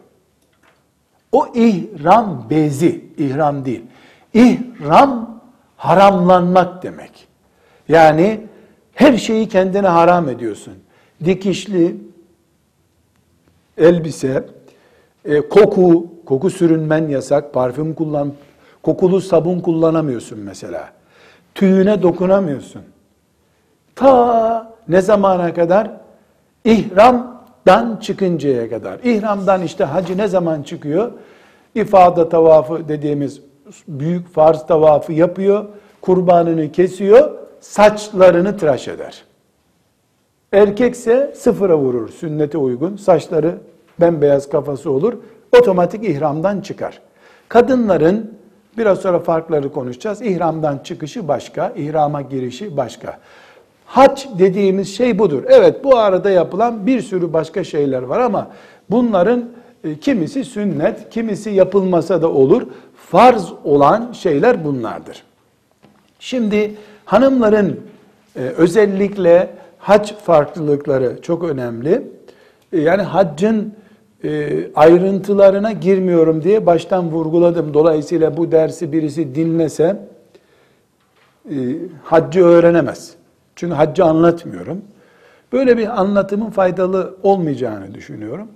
[1.32, 3.82] O ihram bezi, ihram değil.
[4.34, 5.40] İhram
[5.76, 7.28] haramlanmak demek.
[7.88, 8.40] Yani
[8.94, 10.74] her şeyi kendine haram ediyorsun.
[11.24, 12.09] Dikişli
[13.80, 14.44] elbise,
[15.24, 18.32] e, koku, koku sürünmen yasak, parfüm kullan,
[18.82, 20.88] kokulu sabun kullanamıyorsun mesela.
[21.54, 22.82] Tüyüne dokunamıyorsun.
[23.96, 25.90] Ta ne zamana kadar?
[26.64, 28.98] İhramdan çıkıncaya kadar.
[29.04, 31.12] İhramdan işte hacı ne zaman çıkıyor?
[31.74, 33.40] İfade tavafı dediğimiz
[33.88, 35.64] büyük farz tavafı yapıyor,
[36.00, 39.24] kurbanını kesiyor, saçlarını tıraş eder.
[40.52, 42.96] Erkekse sıfıra vurur sünnete uygun.
[42.96, 43.58] Saçları
[44.00, 45.14] bembeyaz kafası olur.
[45.58, 47.00] Otomatik ihramdan çıkar.
[47.48, 48.34] Kadınların
[48.78, 50.22] biraz sonra farkları konuşacağız.
[50.22, 53.18] İhramdan çıkışı başka, ihrama girişi başka.
[53.86, 55.42] Hac dediğimiz şey budur.
[55.46, 58.50] Evet bu arada yapılan bir sürü başka şeyler var ama
[58.90, 59.44] bunların
[59.84, 62.62] e, kimisi sünnet, kimisi yapılmasa da olur.
[62.96, 65.22] Farz olan şeyler bunlardır.
[66.18, 67.80] Şimdi hanımların
[68.36, 72.02] e, özellikle hac farklılıkları çok önemli.
[72.72, 73.74] E, yani haccın
[74.74, 77.74] ayrıntılarına girmiyorum diye baştan vurguladım.
[77.74, 79.96] Dolayısıyla bu dersi birisi dinlese
[82.02, 83.14] haccı öğrenemez.
[83.56, 84.82] Çünkü haccı anlatmıyorum.
[85.52, 88.48] Böyle bir anlatımın faydalı olmayacağını düşünüyorum.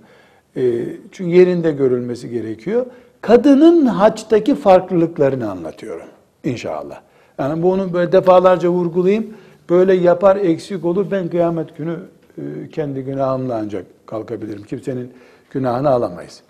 [0.57, 2.85] E, çünkü yerinde görülmesi gerekiyor.
[3.21, 6.07] Kadının haçtaki farklılıklarını anlatıyorum
[6.43, 7.01] inşallah.
[7.39, 9.33] Yani bunu böyle defalarca vurgulayayım.
[9.69, 11.05] Böyle yapar eksik olur.
[11.11, 11.95] Ben kıyamet günü
[12.37, 14.63] e, kendi günahımla ancak kalkabilirim.
[14.63, 15.11] Kimsenin
[15.55, 16.41] günahını alamayız.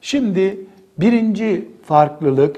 [0.00, 0.60] Şimdi
[0.98, 2.56] birinci farklılık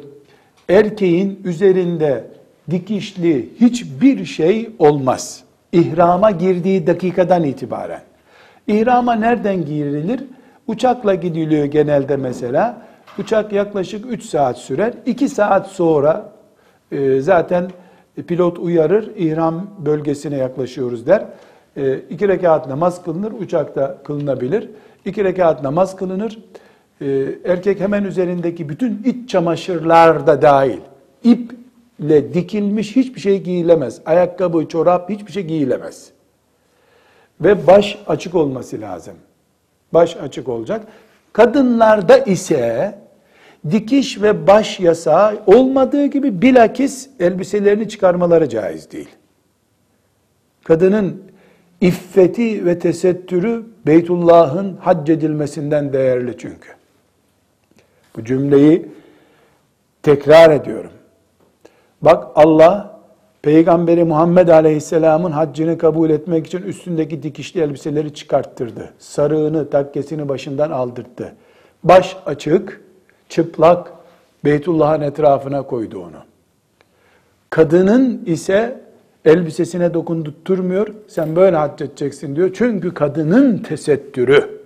[0.69, 2.25] erkeğin üzerinde
[2.71, 5.45] dikişli hiçbir şey olmaz.
[5.73, 8.01] İhrama girdiği dakikadan itibaren.
[8.67, 10.21] İhrama nereden girilir?
[10.67, 12.83] Uçakla gidiliyor genelde mesela.
[13.19, 14.93] Uçak yaklaşık 3 saat sürer.
[15.07, 16.33] 2 saat sonra
[16.93, 17.71] e, zaten
[18.27, 21.25] pilot uyarır, ihram bölgesine yaklaşıyoruz der.
[21.77, 24.69] E, iki rekat namaz kılınır, uçakta kılınabilir.
[25.05, 26.39] İki rekat namaz kılınır.
[27.01, 30.81] E, erkek hemen üzerindeki bütün iç çamaşırlar da dahil.
[31.25, 31.53] ip
[31.99, 34.01] ile dikilmiş hiçbir şey giyilemez.
[34.07, 36.11] Ayakkabı, çorap hiçbir şey giyilemez.
[37.41, 39.15] Ve baş açık olması lazım.
[39.93, 40.87] Baş açık olacak.
[41.33, 42.99] Kadınlarda ise
[43.71, 49.09] dikiş ve baş yasağı olmadığı gibi bilakis elbiselerini çıkarmaları caiz değil.
[50.65, 51.23] Kadının
[51.81, 56.69] iffeti ve tesettürü Beytullah'ın hac edilmesinden değerli çünkü.
[58.17, 58.89] Bu cümleyi
[60.03, 60.91] tekrar ediyorum.
[62.03, 63.01] Bak Allah
[63.43, 68.91] Peygamberi Muhammed Aleyhisselam'ın haccını kabul etmek için üstündeki dikişli elbiseleri çıkarttırdı.
[68.99, 71.35] Sarığını, takkesini başından aldırttı.
[71.85, 72.81] Baş açık,
[73.29, 73.93] çıplak
[74.45, 76.25] Beytullah'ın etrafına koydu onu.
[77.51, 78.81] Kadının ise
[79.25, 80.89] elbisesine dokundurtmuyor.
[81.09, 82.51] Sen böyle hac edeceksin diyor.
[82.55, 84.61] Çünkü kadının tesettürü,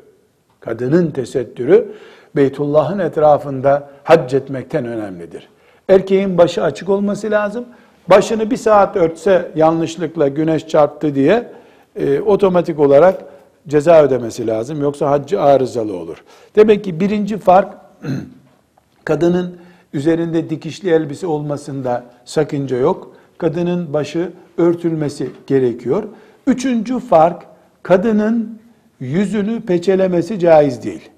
[0.60, 1.92] kadının tesettürü
[2.36, 5.48] Beytullah'ın etrafında hac etmekten önemlidir.
[5.88, 7.64] Erkeğin başı açık olması lazım.
[8.10, 11.52] Başını bir saat örtse yanlışlıkla güneş çarptı diye
[11.96, 13.24] e, otomatik olarak
[13.68, 14.82] ceza ödemesi lazım.
[14.82, 16.24] Yoksa haccı arızalı olur.
[16.56, 17.74] Demek ki birinci fark
[19.04, 19.56] kadının
[19.92, 23.13] üzerinde dikişli elbise olmasında sakınca yok.
[23.38, 26.04] Kadının başı örtülmesi gerekiyor.
[26.46, 27.46] Üçüncü fark
[27.82, 28.58] kadının
[29.00, 31.10] yüzünü peçelemesi caiz değil.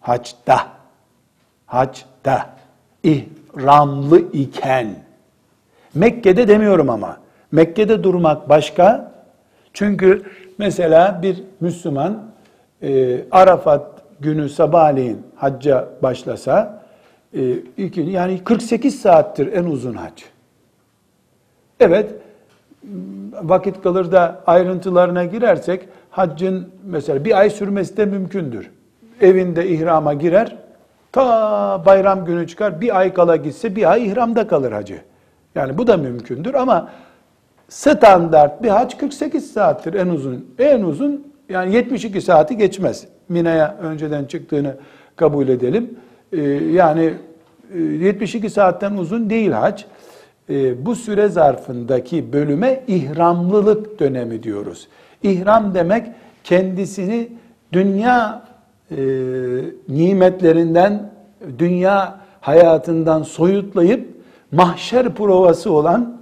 [0.00, 0.66] Haçta.
[1.66, 2.50] Haçta.
[3.02, 3.24] İh
[3.56, 4.94] ramlı iken,
[5.94, 7.16] Mekke'de demiyorum ama,
[7.52, 9.12] Mekke'de durmak başka.
[9.72, 10.22] Çünkü
[10.58, 12.22] mesela bir Müslüman
[12.82, 16.82] e, Arafat günü sabahleyin hacca başlasa,
[17.34, 17.40] e,
[17.96, 20.22] yani 48 saattir en uzun hac.
[21.80, 22.14] Evet,
[23.42, 28.70] vakit kalır da ayrıntılarına girersek, haccın mesela bir ay sürmesi de mümkündür.
[29.20, 30.56] Evinde ihrama girer,
[31.12, 35.00] Ta bayram günü çıkar, bir ay kala gitse bir ay ihramda kalır hacı.
[35.54, 36.88] Yani bu da mümkündür ama
[37.68, 40.54] standart bir hac 48 saattir en uzun.
[40.58, 43.06] En uzun yani 72 saati geçmez.
[43.28, 44.76] Mina'ya önceden çıktığını
[45.16, 45.90] kabul edelim.
[46.32, 46.40] Ee,
[46.72, 47.14] yani
[47.74, 49.82] 72 e, saatten uzun değil hac.
[50.50, 54.88] Ee, bu süre zarfındaki bölüme ihramlılık dönemi diyoruz.
[55.22, 56.06] İhram demek
[56.44, 57.28] kendisini
[57.72, 58.42] dünya
[58.90, 58.96] e,
[59.88, 61.12] nimetlerinden,
[61.58, 64.16] dünya hayatından soyutlayıp
[64.52, 66.20] mahşer provası olan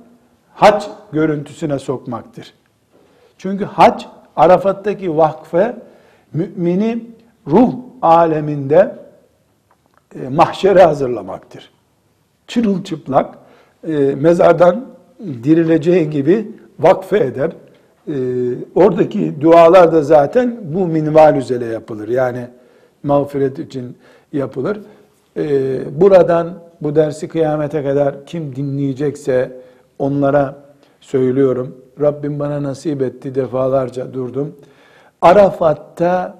[0.54, 2.54] hac görüntüsüne sokmaktır.
[3.38, 4.04] Çünkü hac
[4.36, 5.76] Arafat'taki vakfe
[6.32, 7.04] mümini
[7.46, 8.96] ruh aleminde
[10.14, 11.70] e, mahşere hazırlamaktır.
[12.46, 13.38] Çırılçıplak
[13.86, 14.86] e, mezardan
[15.20, 17.50] dirileceği gibi vakfe eder.
[18.08, 18.14] E,
[18.74, 22.08] oradaki dualar da zaten bu minval üzere yapılır.
[22.08, 22.48] Yani
[23.02, 23.96] mağfiret için
[24.32, 24.80] yapılır.
[25.36, 29.60] E, buradan bu dersi kıyamete kadar kim dinleyecekse
[29.98, 30.56] onlara
[31.00, 31.76] söylüyorum.
[32.00, 34.56] Rabbim bana nasip etti defalarca durdum.
[35.22, 36.38] Arafat'ta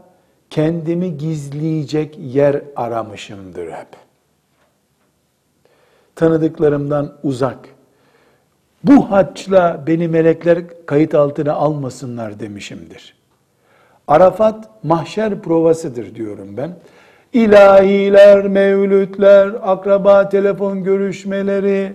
[0.51, 4.08] kendimi gizleyecek yer aramışımdır hep.
[6.19, 7.59] Tanıdıklarımdan uzak.
[8.85, 13.15] Bu haçla beni melekler kayıt altına almasınlar demişimdir.
[14.09, 16.77] Arafat mahşer provasıdır diyorum ben.
[17.33, 21.93] İlahiler, mevlütler, akraba telefon görüşmeleri,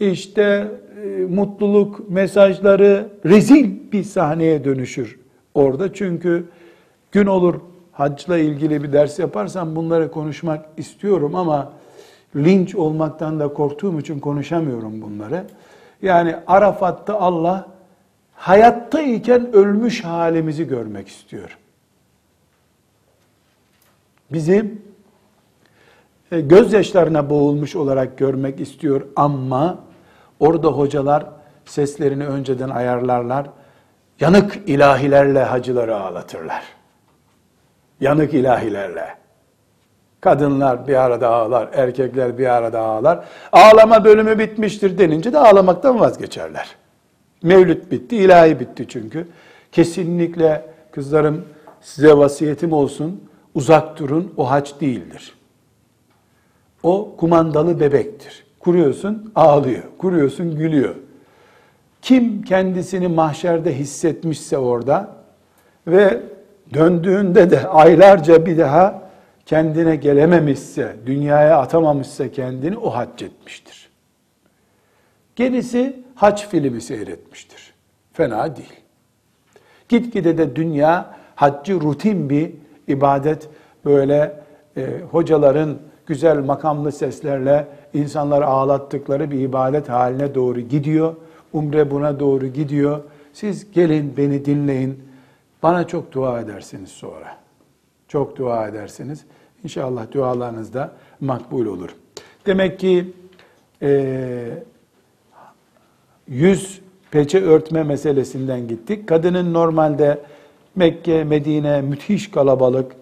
[0.00, 0.68] işte
[1.04, 5.18] e, mutluluk mesajları rezil bir sahneye dönüşür
[5.54, 5.92] orada.
[5.92, 6.44] Çünkü
[7.12, 7.54] gün olur
[7.92, 11.72] hacla ilgili bir ders yaparsam bunları konuşmak istiyorum ama
[12.36, 15.44] linç olmaktan da korktuğum için konuşamıyorum bunları.
[16.02, 17.68] Yani Arafat'ta Allah
[18.34, 21.58] hayatta iken ölmüş halimizi görmek istiyor.
[24.32, 24.74] Bizi
[26.32, 29.78] e, gözyaşlarına boğulmuş olarak görmek istiyor ama
[30.40, 31.26] orada hocalar
[31.64, 33.46] seslerini önceden ayarlarlar.
[34.20, 36.64] Yanık ilahilerle hacıları ağlatırlar.
[38.00, 39.25] Yanık ilahilerle.
[40.26, 43.24] Kadınlar bir arada ağlar, erkekler bir arada ağlar.
[43.52, 46.76] Ağlama bölümü bitmiştir denince de ağlamaktan vazgeçerler.
[47.42, 49.28] Mevlüt bitti, ilahi bitti çünkü.
[49.72, 51.44] Kesinlikle kızlarım
[51.80, 55.34] size vasiyetim olsun, uzak durun, o haç değildir.
[56.82, 58.44] O kumandalı bebektir.
[58.60, 59.82] Kuruyorsun, ağlıyor.
[59.98, 60.94] Kuruyorsun, gülüyor.
[62.02, 65.08] Kim kendisini mahşerde hissetmişse orada
[65.86, 66.20] ve
[66.74, 69.05] döndüğünde de aylarca bir daha
[69.46, 73.88] kendine gelememişse, dünyaya atamamışsa kendini o hac etmiştir.
[75.36, 77.74] Gerisi hac filmi seyretmiştir.
[78.12, 78.80] Fena değil.
[79.88, 82.52] Gitgide de dünya haccı rutin bir
[82.88, 83.48] ibadet
[83.84, 84.40] böyle
[84.76, 91.16] e, hocaların güzel makamlı seslerle insanları ağlattıkları bir ibadet haline doğru gidiyor.
[91.52, 93.02] Umre buna doğru gidiyor.
[93.32, 95.04] Siz gelin beni dinleyin.
[95.62, 97.36] Bana çok dua edersiniz sonra.
[98.08, 99.24] Çok dua edersiniz.
[99.66, 101.90] İnşallah dualarınız da makbul olur.
[102.46, 103.12] Demek ki
[103.82, 104.48] e,
[106.28, 109.08] yüz peçe örtme meselesinden gittik.
[109.08, 110.22] Kadının normalde
[110.76, 112.92] Mekke, Medine müthiş kalabalık,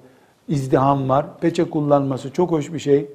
[0.48, 1.26] izdiham var.
[1.40, 3.06] Peçe kullanması çok hoş bir şey.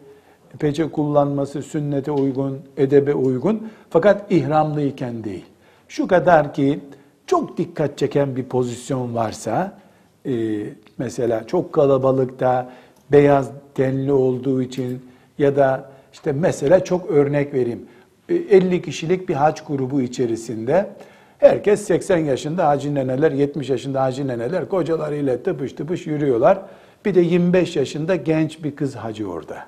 [0.59, 3.69] Peçe kullanması sünnete uygun, edebe uygun.
[3.89, 5.45] Fakat ihramlıyken değil.
[5.87, 6.79] Şu kadar ki
[7.27, 9.79] çok dikkat çeken bir pozisyon varsa,
[10.25, 10.63] e,
[10.97, 12.69] mesela çok kalabalıkta
[13.11, 15.05] beyaz tenli olduğu için
[15.37, 17.85] ya da işte mesela çok örnek vereyim.
[18.29, 20.89] 50 e, kişilik bir haç grubu içerisinde
[21.37, 26.61] herkes 80 yaşında hacı neneler, 70 yaşında hacı neneler kocalarıyla tıpış tıpış yürüyorlar.
[27.05, 29.65] Bir de 25 yaşında genç bir kız hacı orada.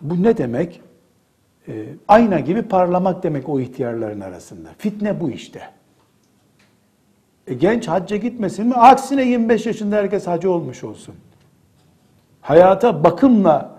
[0.00, 0.80] Bu ne demek?
[1.68, 4.68] E, ayna gibi parlamak demek o ihtiyarların arasında.
[4.78, 5.79] Fitne bu işte.
[7.50, 8.74] E, genç hacca gitmesin mi?
[8.74, 11.14] Aksine 25 yaşında herkes hacı olmuş olsun.
[12.40, 13.70] Hayata bakımla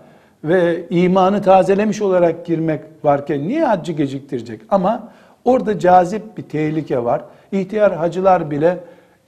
[0.44, 4.60] ve imanı tazelemiş olarak girmek varken niye haccı geciktirecek?
[4.68, 5.08] Ama
[5.44, 7.24] orada cazip bir tehlike var.
[7.52, 8.78] İhtiyar hacılar bile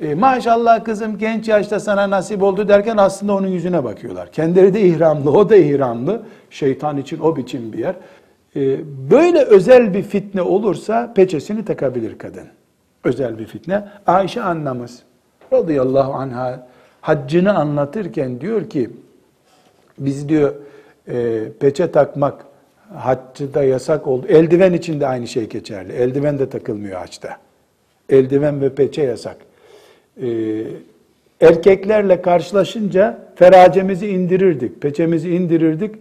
[0.01, 4.33] e, maşallah kızım genç yaşta sana nasip oldu derken aslında onun yüzüne bakıyorlar.
[4.33, 6.23] Kendileri de ihramlı, o da ihramlı.
[6.51, 7.95] Şeytan için o biçim bir yer.
[8.57, 8.79] E,
[9.11, 12.45] böyle özel bir fitne olursa peçesini takabilir kadın
[13.05, 13.89] özel bir fitne.
[14.07, 15.03] Ayşe annemiz
[15.53, 16.67] radıyallahu anha
[17.01, 18.91] haccını anlatırken diyor ki
[19.99, 20.55] biz diyor
[21.09, 22.45] e, peçe takmak
[22.95, 24.27] haccıda yasak oldu.
[24.29, 25.93] Eldiven için de aynı şey geçerli.
[25.93, 27.37] Eldiven de takılmıyor haçta.
[28.09, 29.37] Eldiven ve peçe yasak.
[30.23, 30.27] E,
[31.41, 35.95] Erkeklerle karşılaşınca feracemizi indirirdik, peçemizi indirirdik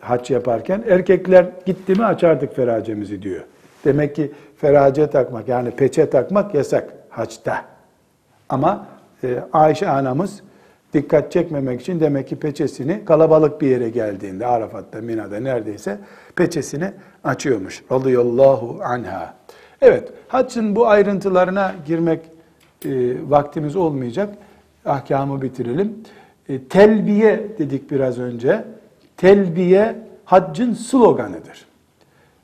[0.00, 0.84] haç yaparken.
[0.88, 3.44] Erkekler gitti mi açardık feracemizi diyor.
[3.84, 7.64] Demek ki ferace takmak yani peçe takmak yasak haçta.
[8.48, 8.86] Ama
[9.24, 10.42] e, Ayşe anamız
[10.92, 15.98] dikkat çekmemek için demek ki peçesini kalabalık bir yere geldiğinde Arafat'ta, Mina'da neredeyse
[16.36, 16.92] peçesini
[17.24, 17.82] açıyormuş.
[17.92, 19.34] Radıyallahu anha.
[19.82, 22.20] Evet, haccın bu ayrıntılarına girmek
[22.84, 22.90] e,
[23.30, 24.34] vaktimiz olmayacak.
[24.84, 25.98] Ahkamı bitirelim.
[26.48, 28.64] E, telbiye dedik biraz önce.
[29.16, 31.69] Telbiye haccın sloganıdır.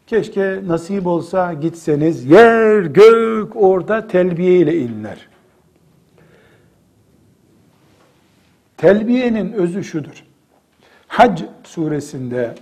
[0.06, 5.28] Keşke nasip olsa gitseniz yer gök orada telbiye ile inler.
[8.76, 10.24] Telbiyenin özü şudur.
[11.08, 12.54] Hac suresinde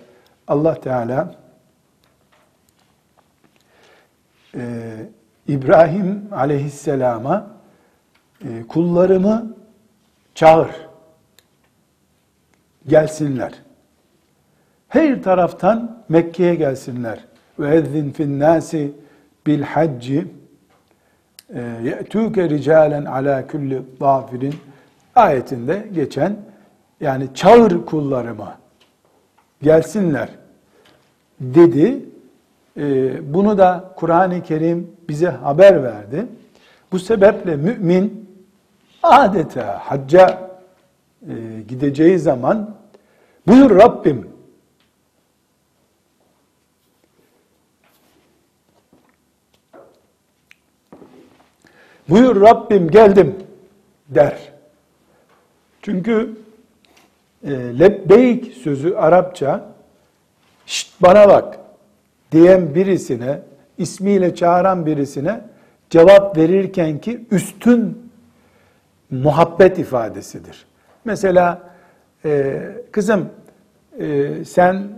[0.48, 1.35] Allah Teala
[4.54, 4.92] e,
[5.48, 7.50] İbrahim aleyhisselama
[8.44, 9.57] e, kullarımı
[10.35, 10.70] çağır,
[12.88, 13.52] gelsinler.
[14.88, 17.34] Her taraftan Mekke'ye gelsinler.
[17.58, 18.92] Nasi
[19.46, 20.26] bil hacci
[21.54, 24.54] e, ye'tûke ricalen ala kulli dafirin
[25.14, 26.36] ayetinde geçen
[27.00, 28.58] yani çağır kullarıma
[29.62, 30.28] gelsinler
[31.40, 32.04] dedi.
[32.76, 36.26] Ee, bunu da Kur'an-ı Kerim bize haber verdi.
[36.92, 38.30] Bu sebeple mümin
[39.02, 40.50] adeta hacca
[41.22, 41.34] e,
[41.68, 42.74] gideceği zaman
[43.48, 44.28] buyur Rabbim
[52.08, 53.36] buyur Rabbim geldim
[54.08, 54.38] der.
[55.82, 56.30] Çünkü
[57.44, 59.64] e, lebbeyk sözü Arapça
[60.66, 61.58] şşt bana bak
[62.32, 63.40] diyen birisine,
[63.78, 65.40] ismiyle çağıran birisine
[65.90, 68.10] cevap verirken ki üstün
[69.10, 70.66] muhabbet ifadesidir.
[71.04, 71.62] Mesela
[72.24, 72.60] e,
[72.92, 73.28] kızım
[73.98, 74.88] e, sen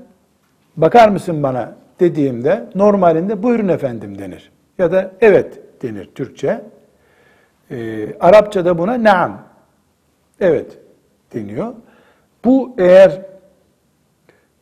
[0.77, 4.51] bakar mısın bana dediğimde normalinde buyurun efendim denir.
[4.79, 6.61] Ya da evet denir Türkçe.
[7.71, 9.43] E, Arapçada buna naam
[10.41, 10.79] Evet
[11.35, 11.75] deniyor.
[12.45, 13.23] Bu eğer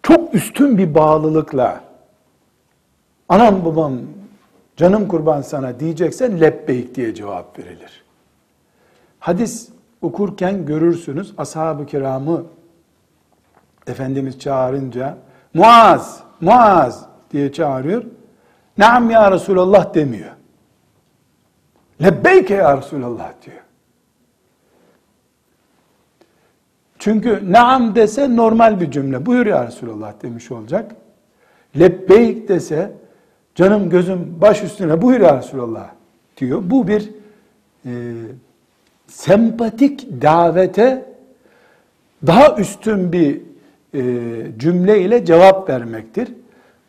[0.03, 1.81] çok üstün bir bağlılıkla
[3.29, 4.01] anam babam
[4.77, 8.05] canım kurban sana diyeceksen lebbeyk diye cevap verilir.
[9.19, 9.69] Hadis
[10.03, 12.45] okurken görürsünüz ashab-ı kiramı
[13.87, 15.17] Efendimiz çağırınca
[15.55, 18.05] Muaz, Muaz diye çağırıyor.
[18.79, 20.31] Naam ya Resulallah demiyor.
[22.03, 23.57] Lebbeyke ya Resulallah diyor.
[26.99, 29.27] Çünkü naam dese normal bir cümle.
[29.27, 30.97] Buyur ya Resulallah demiş olacak.
[31.79, 32.93] Lebbeyk dese
[33.55, 35.91] canım gözüm baş üstüne buyur ya Resulallah
[36.37, 36.63] diyor.
[36.65, 37.11] Bu bir
[37.87, 37.93] e,
[39.07, 41.05] sempatik davete
[42.27, 43.41] daha üstün bir
[43.95, 44.03] e,
[44.59, 46.29] cümle ile cevap vermektir.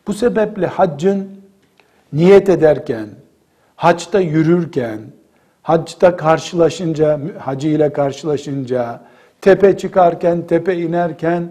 [0.06, 1.28] Bu sebeple haccın
[2.12, 3.08] niyet ederken,
[3.76, 5.00] haçta yürürken,
[5.62, 9.00] haçta karşılaşınca, hacı ile karşılaşınca,
[9.40, 11.48] tepe çıkarken, tepe inerken,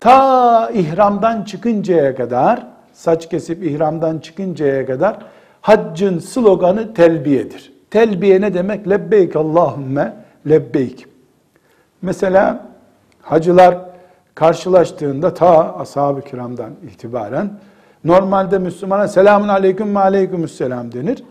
[0.00, 5.16] ta ihramdan çıkıncaya kadar, saç kesip ihramdan çıkıncaya kadar
[5.60, 7.72] haccın sloganı telbiyedir.
[7.90, 8.88] Telbiye ne demek?
[8.88, 10.14] Lebbeyk Allahümme
[10.48, 11.06] lebbeyk.
[12.02, 12.66] Mesela
[13.22, 13.78] hacılar
[14.34, 17.50] karşılaştığında ta ashab-ı kiramdan itibaren
[18.04, 21.22] normalde Müslümana selamun aleyküm ve aleykümüsselam denir.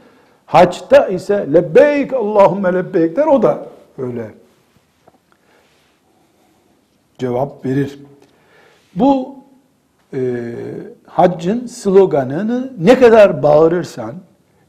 [0.49, 3.27] Haçta ise lebbeyk Allahümme lebbeyk der.
[3.27, 4.31] O da öyle
[7.17, 7.99] cevap verir.
[8.95, 9.35] Bu
[10.13, 10.53] e,
[11.05, 14.15] haccın sloganını ne kadar bağırırsan,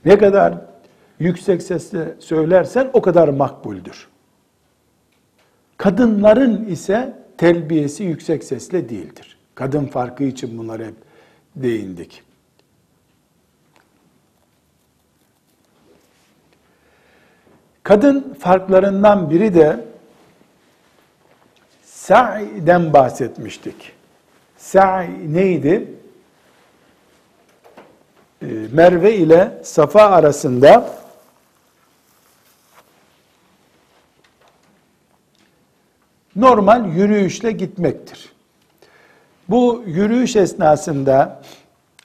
[0.04, 0.54] ne kadar
[1.18, 4.08] yüksek sesle söylersen o kadar makbuldür.
[5.76, 9.38] Kadınların ise telbiyesi yüksek sesle değildir.
[9.54, 10.96] Kadın farkı için bunları hep
[11.56, 12.22] değindik.
[17.90, 19.84] Kadın farklarından biri de
[21.84, 23.92] Sa'den bahsetmiştik.
[24.56, 25.94] Sa'i neydi?
[28.42, 30.90] Ee, Merve ile Safa arasında
[36.36, 38.32] normal yürüyüşle gitmektir.
[39.48, 41.42] Bu yürüyüş esnasında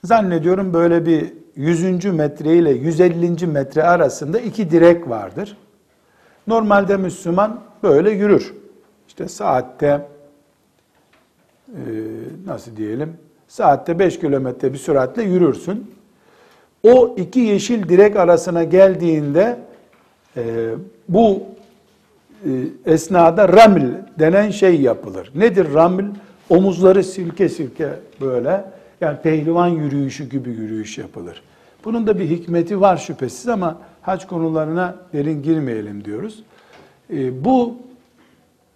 [0.03, 2.05] zannediyorum böyle bir 100.
[2.05, 3.47] metre ile 150.
[3.47, 5.57] metre arasında iki direk vardır.
[6.47, 8.53] Normalde Müslüman böyle yürür.
[9.07, 10.07] İşte saatte
[11.69, 11.81] e,
[12.45, 13.17] nasıl diyelim
[13.47, 15.91] saatte 5 kilometre bir süratle yürürsün.
[16.83, 19.59] O iki yeşil direk arasına geldiğinde
[20.37, 20.69] e,
[21.09, 21.43] bu
[22.85, 23.81] esnada raml
[24.19, 25.31] denen şey yapılır.
[25.35, 26.03] Nedir raml?
[26.49, 27.89] Omuzları silke silke
[28.21, 28.65] böyle
[29.01, 31.41] yani pehlivan yürüyüşü gibi yürüyüş yapılır.
[31.85, 36.43] Bunun da bir hikmeti var şüphesiz ama hac konularına derin girmeyelim diyoruz.
[37.13, 37.75] E, bu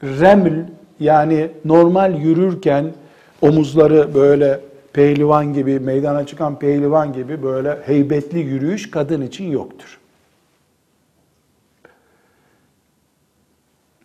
[0.03, 0.65] reml
[0.99, 2.93] yani normal yürürken
[3.41, 4.59] omuzları böyle
[4.93, 9.99] pehlivan gibi, meydana çıkan pehlivan gibi böyle heybetli yürüyüş kadın için yoktur.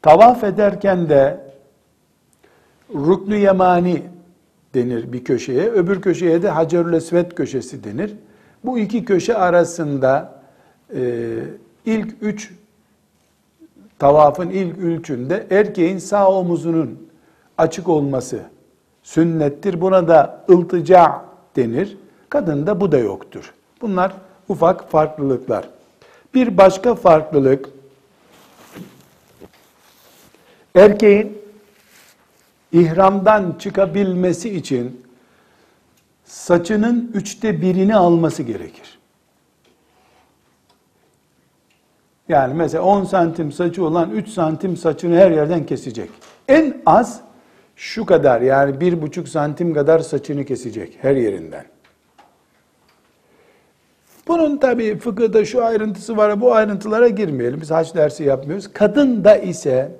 [0.03, 1.41] Tavaf ederken de
[2.95, 4.03] ruknu yemani
[4.75, 8.15] denir bir köşeye, öbür köşeye de Hacerül Esved köşesi denir.
[8.65, 10.34] Bu iki köşe arasında
[10.95, 11.39] e,
[11.87, 12.53] ilk üç
[13.99, 17.09] tavafın ilk üçünde erkeğin sağ omuzunun
[17.59, 18.41] açık olması
[19.03, 19.81] sünnettir.
[19.81, 21.25] Buna da ıltıca
[21.57, 21.97] denir.
[22.29, 23.55] Kadında bu da yoktur.
[23.81, 24.13] Bunlar
[24.49, 25.69] ufak farklılıklar.
[26.35, 27.69] Bir başka farklılık
[30.75, 31.39] erkeğin
[32.73, 35.05] ihramdan çıkabilmesi için
[36.25, 38.94] saçının üçte birini alması gerekir.
[42.29, 46.11] Yani mesela 10 santim saçı olan 3 santim saçını her yerden kesecek.
[46.49, 47.21] En az
[47.77, 51.65] şu kadar yani bir buçuk santim kadar saçını kesecek her yerinden.
[54.29, 57.61] Bunun tabi fıkıhda şu ayrıntısı var, bu ayrıntılara girmeyelim.
[57.61, 58.73] Biz haç dersi yapmıyoruz.
[58.73, 59.93] Kadın da ise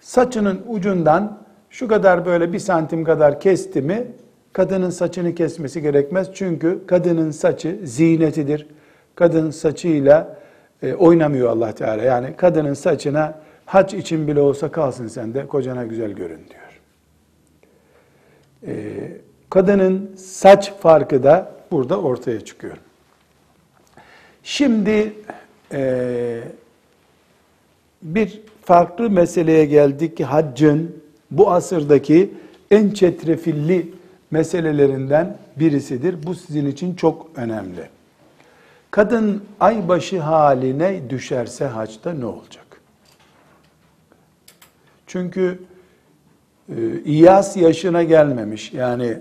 [0.00, 1.38] saçının ucundan
[1.70, 4.06] şu kadar böyle bir santim kadar kesti mi
[4.52, 6.28] kadının saçını kesmesi gerekmez.
[6.34, 8.66] Çünkü kadının saçı zinetidir.
[9.14, 10.38] Kadın saçıyla
[10.82, 12.02] e, oynamıyor Allah Teala.
[12.02, 16.80] Yani kadının saçına haç için bile olsa kalsın sen de kocana güzel görün diyor.
[18.66, 18.72] E,
[19.50, 22.76] kadının saç farkı da burada ortaya çıkıyor.
[24.42, 25.12] Şimdi
[25.72, 26.40] e,
[28.02, 32.30] bir farklı meseleye geldik ki haccın bu asırdaki
[32.70, 33.92] en çetrefilli
[34.30, 36.26] meselelerinden birisidir.
[36.26, 37.97] Bu sizin için çok önemli.
[38.90, 42.80] Kadın aybaşı haline düşerse haçta ne olacak?
[45.06, 45.58] Çünkü
[46.68, 49.18] e, İyas yaşına gelmemiş yani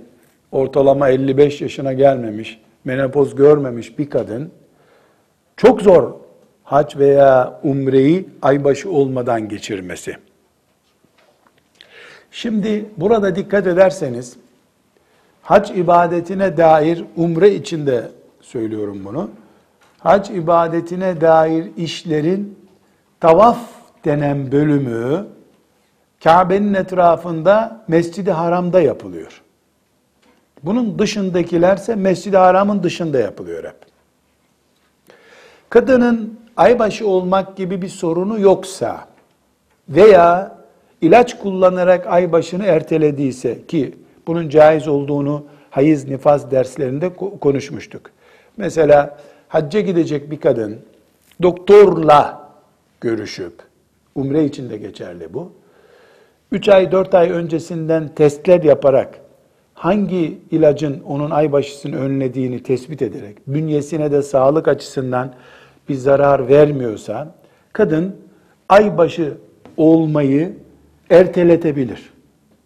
[0.52, 4.52] ortalama 55 yaşına gelmemiş, menopoz görmemiş bir kadın
[5.58, 6.14] çok zor
[6.64, 10.18] hac veya umreyi aybaşı olmadan geçirmesi.
[12.32, 14.38] Şimdi burada dikkat ederseniz
[15.42, 18.12] hac ibadetine dair umre içinde
[18.42, 19.30] söylüyorum bunu.
[20.08, 22.60] Hac ibadetine dair işlerin
[23.20, 23.58] tavaf
[24.06, 25.26] denen bölümü
[26.24, 29.42] Kabe'nin etrafında Mescid-i Haram'da yapılıyor.
[30.64, 33.76] Bunun dışındakilerse Mescid-i Haram'ın dışında yapılıyor hep.
[35.70, 39.08] Kadının aybaşı olmak gibi bir sorunu yoksa
[39.90, 40.58] veya
[41.02, 43.96] ilaç kullanarak aybaşını ertelediyse ki
[44.28, 48.12] bunun caiz olduğunu hayız nifaz derslerinde konuşmuştuk.
[48.58, 49.18] Mesela
[49.48, 50.80] hacca gidecek bir kadın
[51.42, 52.50] doktorla
[53.02, 53.54] görüşüp,
[54.16, 55.52] umre için de geçerli bu.
[56.52, 59.20] 3 ay 4 ay öncesinden testler yaparak
[59.74, 65.34] hangi ilacın onun aybaşısını önlediğini tespit ederek bünyesine de sağlık açısından
[65.90, 67.36] bir zarar vermiyorsa
[67.74, 68.16] kadın
[68.70, 69.38] aybaşı
[69.78, 70.54] olmayı
[71.10, 72.14] erteletebilir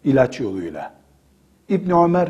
[0.04, 0.94] ilaç yoluyla.
[1.68, 2.28] İbn Ömer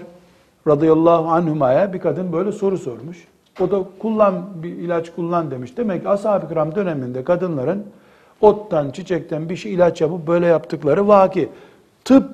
[0.68, 3.18] radıyallahu anhuma'ya bir kadın böyle soru sormuş.
[3.60, 5.76] O da kullan bir ilaç kullan demiş.
[5.76, 7.86] Demek ki ashab-ı kiram döneminde kadınların
[8.40, 11.48] ottan, çiçekten bir şey ilaç yapıp böyle yaptıkları vaki.
[12.04, 12.30] Tıp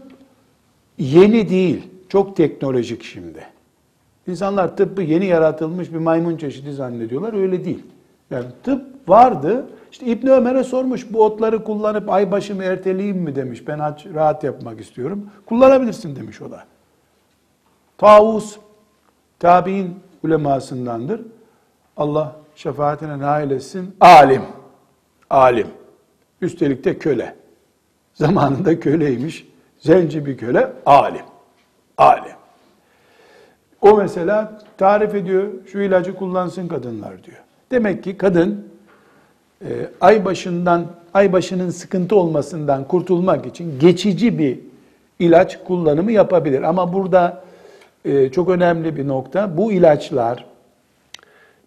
[0.99, 1.89] yeni değil.
[2.09, 3.47] Çok teknolojik şimdi.
[4.27, 7.33] İnsanlar tıbbı yeni yaratılmış bir maymun çeşidi zannediyorlar.
[7.33, 7.85] Öyle değil.
[8.31, 9.67] Yani tıp vardı.
[9.93, 13.69] İşte İbn Ömer'e sormuş bu otları kullanıp ay başımı erteleyeyim mi demiş.
[13.69, 13.79] Ben
[14.15, 15.31] rahat yapmak istiyorum.
[15.47, 16.65] Kullanabilirsin demiş o da.
[17.99, 18.57] Tavus
[19.39, 19.95] tabi'in
[20.25, 21.21] ulemasındandır.
[21.97, 23.97] Allah şefaatine nail etsin.
[24.01, 24.43] Alim.
[25.31, 25.67] Alim.
[26.41, 27.35] Üstelik de köle.
[28.15, 29.49] Zamanında köleymiş.
[29.79, 30.73] Zenci bir köle.
[30.87, 31.25] Alim.
[31.99, 32.33] Alim.
[33.81, 35.49] O mesela tarif ediyor.
[35.73, 37.39] Şu ilacı kullansın kadınlar diyor.
[37.71, 38.69] Demek ki kadın
[39.63, 39.69] e,
[40.01, 44.59] ay başından ay başının sıkıntı olmasından kurtulmak için geçici bir
[45.19, 46.63] ilaç kullanımı yapabilir.
[46.63, 47.45] Ama burada
[48.05, 49.57] e, çok önemli bir nokta.
[49.57, 50.45] Bu ilaçlar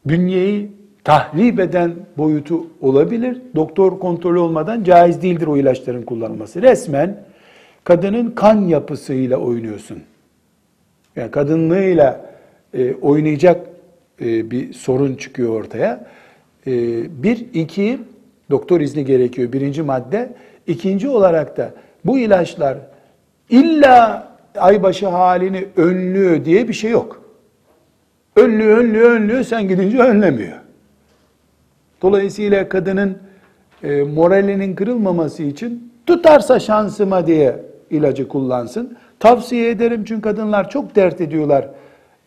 [0.06, 0.72] bünyeyi
[1.04, 3.42] tahrip eden boyutu olabilir.
[3.56, 6.62] Doktor kontrolü olmadan caiz değildir o ilaçların kullanılması.
[6.62, 7.24] Resmen
[7.84, 10.00] kadının kan yapısıyla oynuyorsun.
[11.16, 12.32] Yani kadınlığıyla
[12.74, 13.68] e, oynayacak
[14.22, 16.08] e, bir sorun çıkıyor ortaya.
[16.68, 16.74] E,
[17.24, 18.00] bir, iki,
[18.52, 20.34] Doktor izni gerekiyor birinci madde.
[20.68, 21.72] İkinci olarak da
[22.06, 22.78] bu ilaçlar
[23.50, 27.22] illa aybaşı halini önlüyor diye bir şey yok.
[28.36, 29.44] Önlüyor, önlüyor, önlüyor.
[29.44, 30.58] Sen gidince önlemiyor.
[32.02, 33.18] Dolayısıyla kadının
[33.84, 38.98] e, moralinin kırılmaması için tutarsa şansıma diye ilacı kullansın.
[39.20, 41.70] Tavsiye ederim çünkü kadınlar çok dert ediyorlar.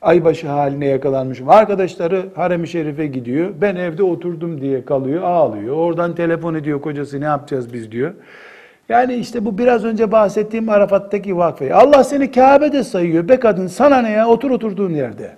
[0.02, 1.48] Aybaşı haline yakalanmışım.
[1.48, 3.50] Arkadaşları harem-i şerife gidiyor.
[3.60, 5.76] Ben evde oturdum diye kalıyor, ağlıyor.
[5.76, 8.14] Oradan telefon ediyor kocası ne yapacağız biz diyor.
[8.88, 11.74] Yani işte bu biraz önce bahsettiğim Arafat'taki vakfe.
[11.74, 13.28] Allah seni Kabe'de sayıyor.
[13.28, 15.36] Be kadın sana ne ya otur oturduğun yerde.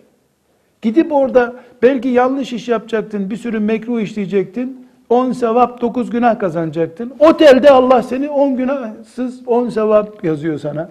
[0.83, 4.87] Gidip orada belki yanlış iş yapacaktın, bir sürü mekruh işleyecektin.
[5.11, 7.15] 10 sevap 9 günah kazanacaktın.
[7.19, 10.91] Otelde Allah seni 10 günahsız 10 sevap yazıyor sana.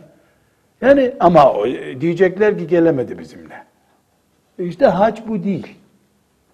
[0.81, 1.53] Yani ama
[2.01, 3.63] diyecekler ki gelemedi bizimle.
[4.59, 5.67] İşte hac bu değil.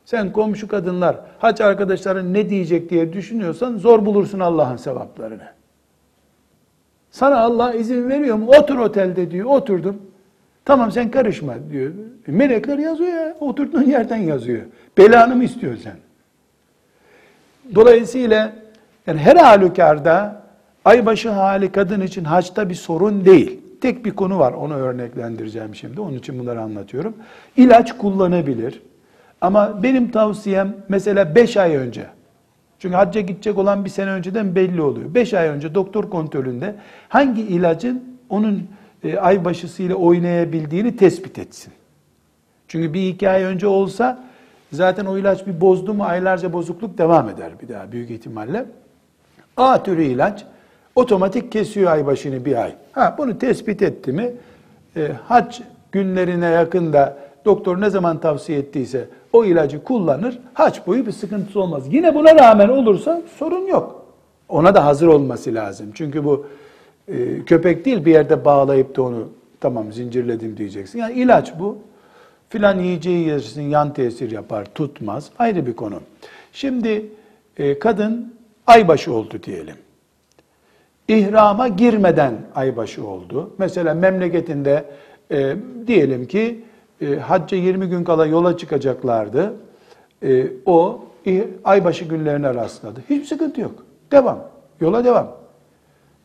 [0.05, 5.60] Sen komşu kadınlar hac arkadaşların ne diyecek diye düşünüyorsan zor bulursun Allah'ın sevaplarını.
[7.11, 8.47] Sana Allah izin veriyor mu?
[8.47, 9.45] Otur otelde diyor.
[9.45, 9.97] Oturdum.
[10.65, 11.91] Tamam sen karışma diyor.
[12.27, 13.35] Melekler yazıyor ya.
[13.39, 14.61] Oturduğun yerden yazıyor.
[14.97, 15.95] Belanı mı istiyorsun sen?
[17.75, 18.53] Dolayısıyla
[19.07, 20.41] yani her halükarda
[20.85, 23.59] aybaşı hali kadın için haçta bir sorun değil.
[23.81, 24.53] Tek bir konu var.
[24.53, 26.01] Onu örneklendireceğim şimdi.
[26.01, 27.13] Onun için bunları anlatıyorum.
[27.57, 28.81] İlaç kullanabilir.
[29.41, 32.05] Ama benim tavsiyem mesela 5 ay önce
[32.81, 35.13] çünkü hacca gidecek olan bir sene önceden belli oluyor.
[35.13, 36.75] Beş ay önce doktor kontrolünde
[37.09, 38.67] hangi ilacın onun
[39.03, 41.73] e, ay başısıyla oynayabildiğini tespit etsin.
[42.67, 44.23] Çünkü bir iki ay önce olsa
[44.71, 48.65] zaten o ilaç bir bozdu mu aylarca bozukluk devam eder bir daha büyük ihtimalle.
[49.57, 50.45] A türü ilaç
[50.95, 52.75] otomatik kesiyor ay başını bir ay.
[52.91, 54.31] Ha bunu tespit etti mi
[54.95, 55.59] e, hac
[55.91, 61.83] günlerine yakında doktor ne zaman tavsiye ettiyse o ilacı kullanır, haç boyu bir sıkıntısı olmaz.
[61.91, 64.05] Yine buna rağmen olursa sorun yok.
[64.49, 65.91] Ona da hazır olması lazım.
[65.93, 66.45] Çünkü bu
[67.07, 69.27] e, köpek değil bir yerde bağlayıp da onu
[69.59, 70.99] tamam zincirledim diyeceksin.
[70.99, 71.77] Yani ilaç bu.
[72.49, 75.29] Filan yiyeceği yersin yan tesir yapar, tutmaz.
[75.39, 75.99] Ayrı bir konu.
[76.53, 77.05] Şimdi
[77.57, 78.33] e, kadın
[78.67, 79.75] aybaşı oldu diyelim.
[81.07, 83.53] İhrama girmeden aybaşı oldu.
[83.57, 84.85] Mesela memleketinde
[85.31, 85.55] e,
[85.87, 86.63] diyelim ki
[87.01, 89.53] e, hacca 20 gün kala yola çıkacaklardı.
[90.23, 91.05] E, o
[91.63, 92.99] aybaşı günlerine rastladı.
[93.09, 93.71] Hiçbir sıkıntı yok.
[94.11, 94.39] Devam.
[94.81, 95.27] Yola devam.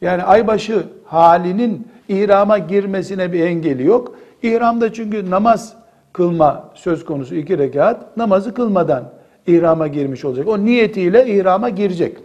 [0.00, 4.14] Yani aybaşı halinin ihrama girmesine bir engeli yok.
[4.42, 5.76] İhramda çünkü namaz
[6.12, 9.12] kılma söz konusu iki rekat namazı kılmadan
[9.46, 10.48] ihrama girmiş olacak.
[10.48, 12.16] O niyetiyle ihrama girecek.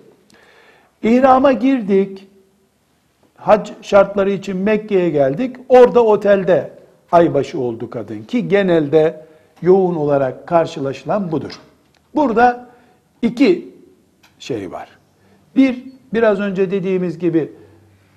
[1.04, 2.28] İhrama girdik.
[3.36, 5.56] Hac şartları için Mekke'ye geldik.
[5.70, 6.72] Orada otelde
[7.12, 9.26] aybaşı oldu kadın ki genelde
[9.62, 11.60] yoğun olarak karşılaşılan budur.
[12.16, 12.70] Burada
[13.22, 13.76] iki
[14.40, 14.90] şey var.
[15.56, 15.84] Bir,
[16.14, 17.54] biraz önce dediğimiz gibi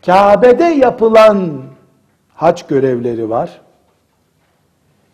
[0.06, 1.62] Kabe'de yapılan
[2.34, 3.60] hac görevleri var.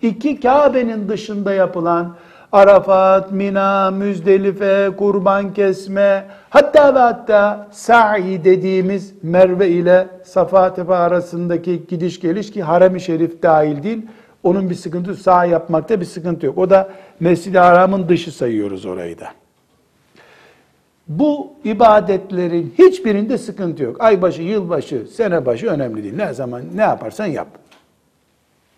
[0.02, 2.16] İki, Kabe'nin dışında yapılan
[2.52, 11.86] Arafat, Mina, Müzdelife, kurban kesme, hatta ve hatta sa'i dediğimiz Merve ile Safa Tepe arasındaki
[11.88, 14.06] gidiş geliş ki harem-i şerif dahil değil.
[14.42, 16.58] Onun bir sıkıntı, sağ yapmakta bir sıkıntı yok.
[16.58, 16.90] O da
[17.20, 19.26] Mescid-i Haram'ın dışı sayıyoruz orayı da.
[21.08, 23.96] Bu ibadetlerin hiçbirinde sıkıntı yok.
[24.00, 26.16] Aybaşı, yılbaşı, sene başı önemli değil.
[26.16, 27.48] Ne zaman ne yaparsan yap.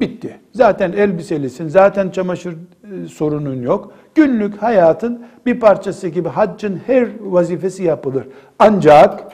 [0.01, 0.39] Bitti.
[0.53, 3.93] Zaten elbiselisin, zaten çamaşır e, sorunun yok.
[4.15, 8.27] Günlük hayatın bir parçası gibi haccın her vazifesi yapılır.
[8.59, 9.33] Ancak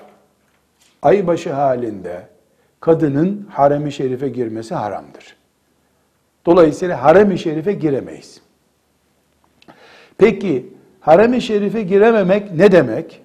[1.02, 2.26] aybaşı halinde
[2.80, 5.36] kadının harem-i şerife girmesi haramdır.
[6.46, 8.40] Dolayısıyla harem-i şerife giremeyiz.
[10.18, 13.22] Peki harem-i şerife girememek ne demek?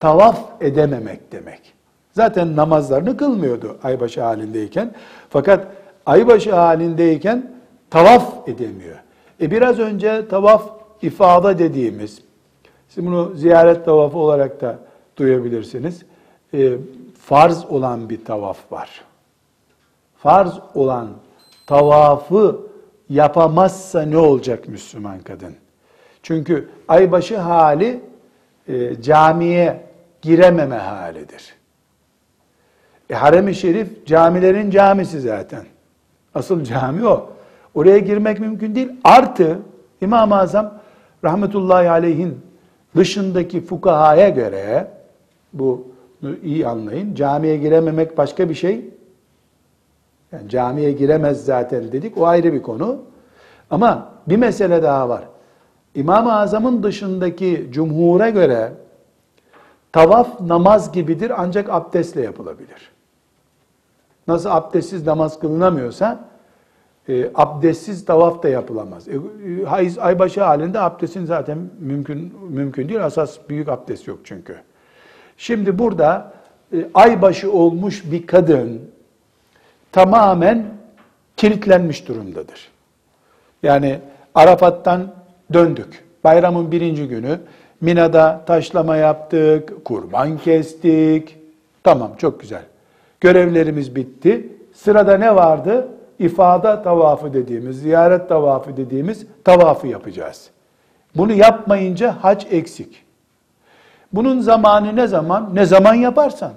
[0.00, 1.72] Tavaf edememek demek.
[2.12, 4.94] Zaten namazlarını kılmıyordu aybaşı halindeyken.
[5.30, 5.66] Fakat
[6.06, 7.52] aybaşı halindeyken
[7.90, 8.96] tavaf edemiyor.
[9.40, 10.70] E biraz önce tavaf
[11.02, 12.22] ifade dediğimiz,
[12.88, 14.78] siz bunu ziyaret tavafı olarak da
[15.16, 16.02] duyabilirsiniz.
[16.54, 16.72] E,
[17.20, 19.04] farz olan bir tavaf var.
[20.16, 21.08] Farz olan
[21.66, 22.60] tavafı
[23.08, 25.54] yapamazsa ne olacak Müslüman kadın?
[26.22, 28.00] Çünkü aybaşı hali
[28.68, 29.86] e, camiye
[30.22, 31.54] girememe halidir.
[33.10, 35.64] E, Harem-i Şerif camilerin camisi zaten.
[36.36, 37.30] Asıl cami o.
[37.74, 38.88] Oraya girmek mümkün değil.
[39.04, 39.58] Artı
[40.00, 40.74] İmam-ı Azam
[41.24, 42.40] rahmetullahi aleyhin
[42.96, 44.88] dışındaki fukahaya göre
[45.52, 45.88] bu
[46.42, 47.14] iyi anlayın.
[47.14, 48.90] Camiye girememek başka bir şey.
[50.32, 52.18] Yani camiye giremez zaten dedik.
[52.18, 52.98] O ayrı bir konu.
[53.70, 55.22] Ama bir mesele daha var.
[55.94, 58.72] İmam-ı Azam'ın dışındaki cumhura göre
[59.92, 62.95] Tavaf namaz gibidir ancak abdestle yapılabilir.
[64.28, 66.24] Nasıl abdestsiz namaz kılınamıyorsa
[67.08, 69.08] e, abdestsiz tavaf da yapılamaz.
[69.08, 73.04] E, e, aybaşı halinde abdestin zaten mümkün mümkün değil.
[73.04, 74.56] Asas büyük abdest yok çünkü.
[75.36, 76.32] Şimdi burada
[76.72, 78.80] e, aybaşı olmuş bir kadın
[79.92, 80.66] tamamen
[81.36, 82.68] kilitlenmiş durumdadır.
[83.62, 83.98] Yani
[84.34, 85.14] Arafat'tan
[85.52, 86.04] döndük.
[86.24, 87.38] Bayramın birinci günü
[87.80, 91.36] Mina'da taşlama yaptık, kurban kestik.
[91.84, 92.62] Tamam çok güzel.
[93.20, 94.52] Görevlerimiz bitti.
[94.72, 95.88] Sırada ne vardı?
[96.18, 100.50] İfada tavafı dediğimiz, ziyaret tavafı dediğimiz tavafı yapacağız.
[101.16, 103.02] Bunu yapmayınca hac eksik.
[104.12, 105.50] Bunun zamanı ne zaman?
[105.54, 106.52] Ne zaman yaparsan.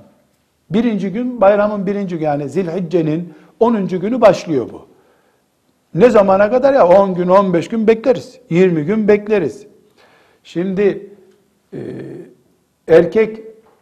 [0.70, 3.88] Birinci gün, bayramın birinci günü yani Zilhicce'nin 10.
[3.88, 4.88] günü başlıyor bu.
[5.94, 6.88] Ne zamana kadar ya?
[6.88, 8.40] 10 gün, 15 gün bekleriz.
[8.50, 9.68] 20 gün bekleriz.
[10.44, 11.10] Şimdi
[11.74, 11.80] e,
[12.88, 13.40] erkek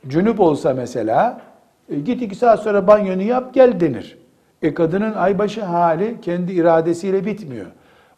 [0.07, 1.41] cünüp olsa mesela
[1.89, 4.17] e, git iki saat sonra banyonu yap gel denir.
[4.61, 7.65] E kadının aybaşı hali kendi iradesiyle bitmiyor.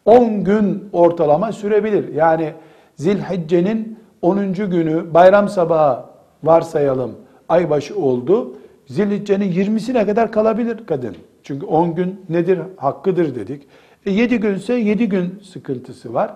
[0.04, 2.14] 10 gün ortalama sürebilir.
[2.14, 2.52] Yani
[2.96, 4.52] Zilhicce'nin 10.
[4.52, 6.04] günü bayram sabahı
[6.44, 7.12] varsayalım
[7.48, 8.56] aybaşı oldu.
[8.86, 11.16] Zilhicce'nin 20'sine kadar kalabilir kadın.
[11.42, 12.60] Çünkü 10 gün nedir?
[12.76, 13.66] Hakkıdır dedik.
[14.06, 16.34] E 7 günse 7 gün sıkıntısı var.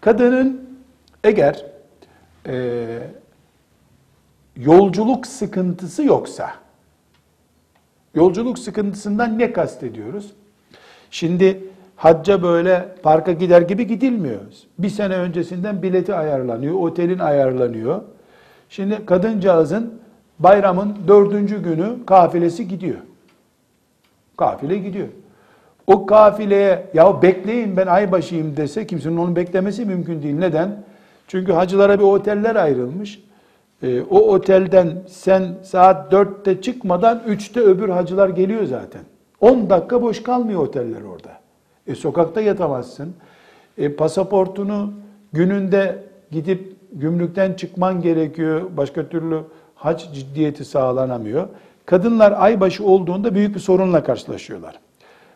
[0.00, 0.70] Kadının
[1.24, 1.64] eğer
[2.46, 2.84] e,
[4.56, 6.50] yolculuk sıkıntısı yoksa,
[8.16, 10.32] yolculuk sıkıntısından ne kastediyoruz?
[11.10, 11.64] Şimdi
[11.96, 14.40] hacca böyle parka gider gibi gidilmiyor.
[14.78, 18.02] Bir sene öncesinden bileti ayarlanıyor, otelin ayarlanıyor.
[18.68, 19.94] Şimdi kadıncağızın
[20.38, 22.98] bayramın dördüncü günü kafilesi gidiyor.
[24.36, 25.08] Kafile gidiyor.
[25.86, 30.38] O kafileye ya bekleyin ben aybaşıyım dese kimsenin onu beklemesi mümkün değil.
[30.38, 30.84] Neden?
[31.28, 33.25] Çünkü hacılara bir oteller ayrılmış.
[33.86, 39.00] E, o otelden sen saat dörtte çıkmadan üçte öbür hacılar geliyor zaten.
[39.40, 41.32] 10 dakika boş kalmıyor oteller orada.
[41.86, 43.14] E, sokakta yatamazsın.
[43.78, 44.92] E, pasaportunu
[45.32, 48.62] gününde gidip gümrükten çıkman gerekiyor.
[48.76, 49.40] Başka türlü
[49.74, 51.48] hac ciddiyeti sağlanamıyor.
[51.86, 54.80] Kadınlar aybaşı olduğunda büyük bir sorunla karşılaşıyorlar.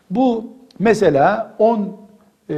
[0.09, 0.45] Bu
[0.79, 1.97] mesela 10
[2.49, 2.55] e,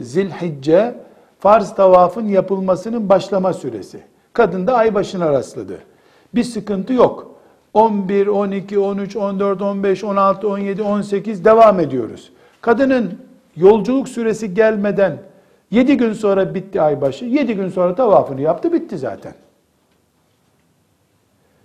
[0.00, 0.94] Zilhicce
[1.38, 4.13] farz tavafın yapılmasının başlama süresi.
[4.34, 5.78] Kadın da ay başına rastladı.
[6.34, 7.34] Bir sıkıntı yok.
[7.74, 12.32] 11, 12, 13, 14, 15, 16, 17, 18 devam ediyoruz.
[12.60, 13.18] Kadının
[13.56, 15.18] yolculuk süresi gelmeden
[15.70, 17.24] 7 gün sonra bitti aybaşı.
[17.24, 19.34] 7 gün sonra tavafını yaptı bitti zaten.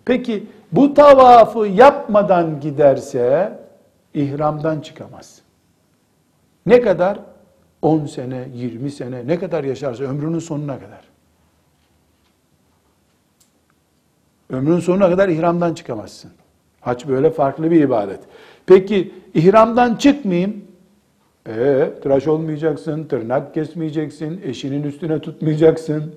[0.05, 3.59] Peki bu tavafı yapmadan giderse
[4.13, 5.41] ihramdan çıkamaz.
[6.65, 7.19] Ne kadar?
[7.81, 11.08] 10 sene, 20 sene ne kadar yaşarsa ömrünün sonuna kadar.
[14.49, 16.31] Ömrünün sonuna kadar ihramdan çıkamazsın.
[16.81, 18.19] Hac böyle farklı bir ibadet.
[18.65, 20.61] Peki ihramdan çıkmayayım.
[21.47, 26.15] Ee, tıraş olmayacaksın, tırnak kesmeyeceksin, eşinin üstüne tutmayacaksın.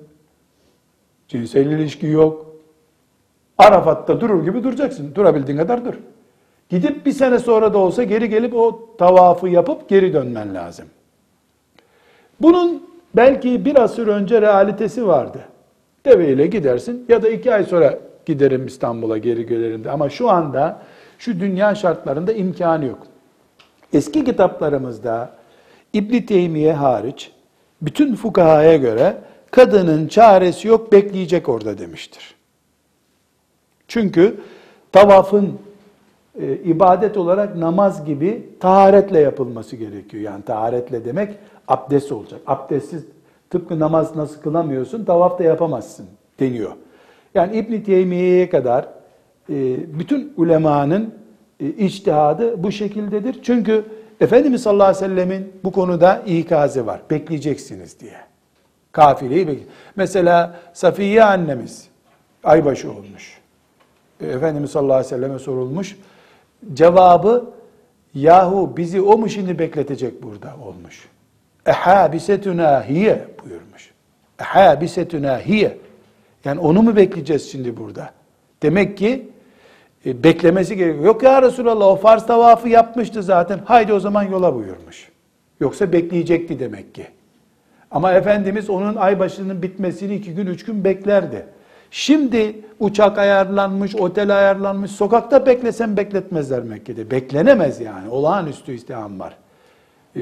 [1.27, 2.45] Cinsel ilişki yok.
[3.57, 5.15] Arafat'ta durur gibi duracaksın.
[5.15, 5.93] Durabildiğin kadar dur.
[6.69, 10.85] Gidip bir sene sonra da olsa geri gelip o tavafı yapıp geri dönmen lazım.
[12.41, 12.83] Bunun
[13.15, 15.39] belki bir asır önce realitesi vardı.
[16.05, 19.91] Deveyle gidersin ya da iki ay sonra giderim İstanbul'a geri gelirim de.
[19.91, 20.81] Ama şu anda
[21.17, 22.99] şu dünya şartlarında imkanı yok.
[23.93, 25.33] Eski kitaplarımızda
[25.93, 27.31] İbn Teymiye hariç
[27.81, 29.17] bütün fukahaya göre
[29.51, 32.35] kadının çaresi yok bekleyecek orada demiştir.
[33.87, 34.41] Çünkü
[34.91, 35.59] tavafın
[36.41, 40.23] e, ibadet olarak namaz gibi taharetle yapılması gerekiyor.
[40.23, 41.33] Yani taharetle demek
[41.67, 42.41] abdest olacak.
[42.47, 43.05] Abdestsiz
[43.49, 46.05] tıpkı namaz nasıl kılamıyorsun, tavaf da yapamazsın
[46.39, 46.71] deniyor.
[47.35, 48.83] Yani İbn Teymiye'ye kadar
[49.49, 49.55] e,
[49.99, 51.13] bütün ulemanın
[51.59, 53.39] e, içtihadı bu şekildedir.
[53.43, 53.85] Çünkü
[54.21, 57.01] Efendimiz sallallahu aleyhi ve sellemin bu konuda ikazı var.
[57.09, 58.17] Bekleyeceksiniz diye.
[58.91, 59.63] Kafileyi bekle.
[59.95, 61.87] Mesela Safiye annemiz
[62.43, 63.39] aybaşı olmuş.
[64.21, 65.97] E, Efendimiz sallallahu aleyhi ve selleme sorulmuş.
[66.73, 67.45] Cevabı
[68.13, 71.09] yahu bizi o mu şimdi bekletecek burada olmuş.
[71.65, 73.91] Ehabisetuna hiye buyurmuş.
[74.39, 75.77] Ehabisetuna hiye.
[76.45, 78.09] Yani onu mu bekleyeceğiz şimdi burada?
[78.61, 79.29] Demek ki
[80.05, 81.05] e, beklemesi gerekiyor.
[81.05, 83.59] Yok ya Resulallah o farz tavafı yapmıştı zaten.
[83.65, 85.09] Haydi o zaman yola buyurmuş.
[85.59, 87.07] Yoksa bekleyecekti demek ki.
[87.91, 91.45] Ama Efendimiz onun aybaşının bitmesini iki gün, üç gün beklerdi.
[91.91, 97.11] Şimdi uçak ayarlanmış, otel ayarlanmış, sokakta beklesen bekletmezler Mekke'de.
[97.11, 98.09] Beklenemez yani.
[98.09, 99.37] Olağanüstü istiham var.
[100.15, 100.21] Ee,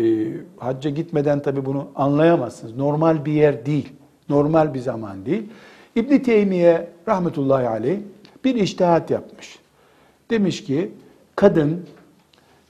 [0.57, 2.77] hacca gitmeden tabii bunu anlayamazsınız.
[2.77, 3.93] Normal bir yer değil.
[4.29, 5.49] Normal bir zaman değil.
[5.95, 7.99] İbn Teymiye rahmetullahi aleyh
[8.43, 9.59] bir iştihat yapmış.
[10.29, 10.91] Demiş ki
[11.35, 11.85] kadın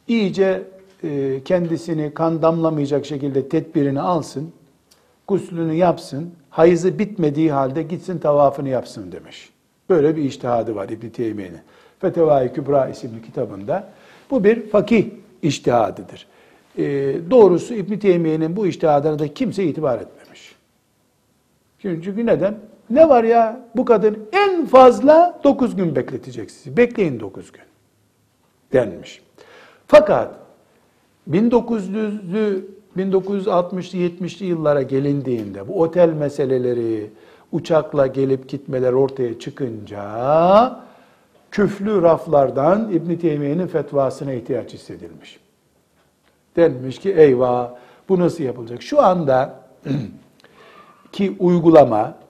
[0.08, 0.64] iyice
[1.04, 4.52] e, kendisini kan damlamayacak şekilde tedbirini alsın,
[5.28, 9.50] guslünü yapsın, hayızı bitmediği halde gitsin tavafını yapsın demiş.
[9.90, 11.60] Böyle bir iştihadı var İbn Teymiye'nin.
[12.00, 13.90] Fetevai Kübra isimli kitabında.
[14.32, 15.06] Bu bir fakih
[15.42, 16.28] iştihadıdır.
[16.78, 16.84] E,
[17.32, 20.56] doğrusu İbn Teymiye'nin bu iştihadına da kimse itibar etmemiş.
[21.80, 22.56] Çünkü neden?
[22.92, 26.78] Ne var ya bu kadın en fazla 9 gün bekletecek sizi.
[26.78, 27.64] Bekleyin 9 gün
[28.74, 29.22] denmiş.
[29.88, 30.36] Fakat
[31.30, 32.62] 1900'lü
[32.98, 37.10] 1960'lı 70'li yıllara gelindiğinde bu otel meseleleri
[37.52, 40.80] uçakla gelip gitmeler ortaya çıkınca
[41.52, 45.40] küflü raflardan İbn Teymiye'nin fetvasına ihtiyaç hissedilmiş.
[46.56, 47.70] Denmiş ki eyvah
[48.10, 48.82] bu nasıl yapılacak?
[48.82, 49.60] Şu anda
[51.12, 52.21] ki uygulama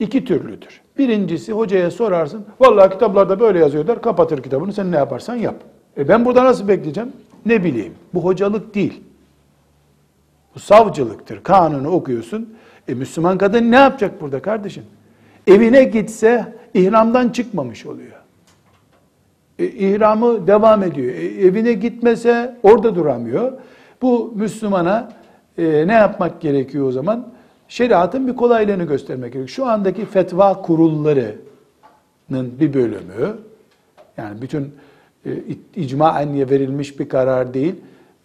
[0.00, 0.80] iki türlüdür.
[0.98, 2.44] Birincisi hocaya sorarsın.
[2.60, 4.02] Vallahi kitaplarda böyle yazıyor der.
[4.02, 5.56] Kapatır kitabını sen ne yaparsan yap.
[5.98, 7.12] E ben burada nasıl bekleyeceğim?
[7.46, 7.92] Ne bileyim.
[8.14, 9.02] Bu hocalık değil.
[10.54, 11.42] Bu savcılıktır.
[11.42, 12.54] Kanunu okuyorsun.
[12.88, 14.84] E Müslüman kadın ne yapacak burada kardeşim?
[15.46, 18.12] Evine gitse ihramdan çıkmamış oluyor.
[19.58, 21.14] E, ihramı devam ediyor.
[21.14, 23.52] E, evine gitmese orada duramıyor.
[24.02, 25.08] Bu Müslümana
[25.58, 27.28] e, ne yapmak gerekiyor o zaman?
[27.70, 29.48] Şeriatın bir kolaylığını göstermek gerekiyor.
[29.48, 31.34] Şu andaki fetva kurullarının
[32.60, 33.36] bir bölümü,
[34.16, 34.74] yani bütün
[35.26, 35.30] e,
[35.76, 37.74] icmaen verilmiş bir karar değil,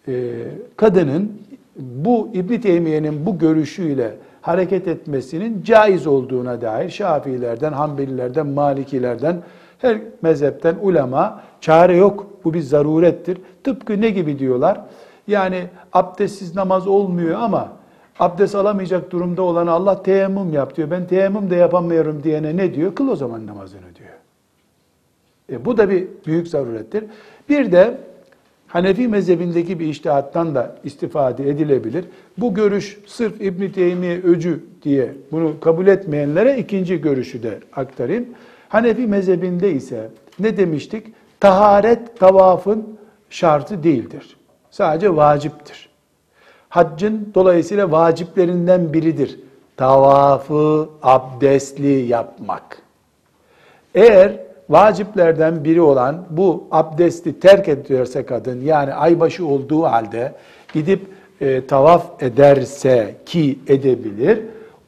[0.08, 0.32] e,
[0.76, 1.32] kadının
[1.76, 9.42] bu İbn Teymiye'nin bu görüşüyle hareket etmesinin caiz olduğuna dair Şafiilerden, Hanbelilerden, Malikilerden,
[9.78, 12.26] her mezhepten ulema çare yok.
[12.44, 13.38] Bu bir zarurettir.
[13.64, 14.80] Tıpkı ne gibi diyorlar?
[15.28, 17.72] Yani abdestsiz namaz olmuyor ama
[18.20, 20.90] abdest alamayacak durumda olan Allah teyemmüm yap diyor.
[20.90, 22.94] Ben teyemmüm de yapamıyorum diyene ne diyor?
[22.94, 24.10] Kıl o zaman namazını diyor.
[25.52, 27.04] E, bu da bir büyük zarurettir.
[27.48, 27.98] Bir de
[28.66, 32.04] Hanefi mezhebindeki bir iştihattan da istifade edilebilir.
[32.38, 38.26] Bu görüş sırf İbn Teymiye öcü diye bunu kabul etmeyenlere ikinci görüşü de aktarayım.
[38.68, 40.08] Hanefi mezhebinde ise
[40.38, 41.06] ne demiştik?
[41.40, 42.98] Taharet tavafın
[43.30, 44.36] şartı değildir.
[44.70, 45.85] Sadece vaciptir.
[46.76, 49.40] Haccın dolayısıyla vaciplerinden biridir.
[49.76, 52.78] Tavafı abdestli yapmak.
[53.94, 54.32] Eğer
[54.68, 60.32] vaciplerden biri olan bu abdesti terk ediyorsa kadın yani aybaşı olduğu halde
[60.72, 61.06] gidip
[61.40, 64.42] e, tavaf ederse ki edebilir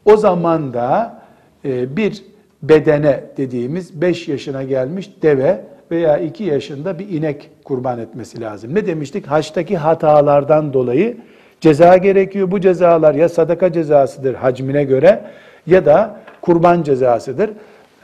[0.04, 1.20] o zaman da
[1.64, 2.24] e, bir
[2.62, 8.74] bedene dediğimiz 5 yaşına gelmiş deve veya 2 yaşında bir inek kurban etmesi lazım.
[8.74, 9.26] Ne demiştik?
[9.26, 11.16] Haçtaki hatalardan dolayı
[11.60, 12.50] ceza gerekiyor.
[12.50, 15.22] Bu cezalar ya sadaka cezasıdır hacmine göre
[15.66, 17.50] ya da kurban cezasıdır.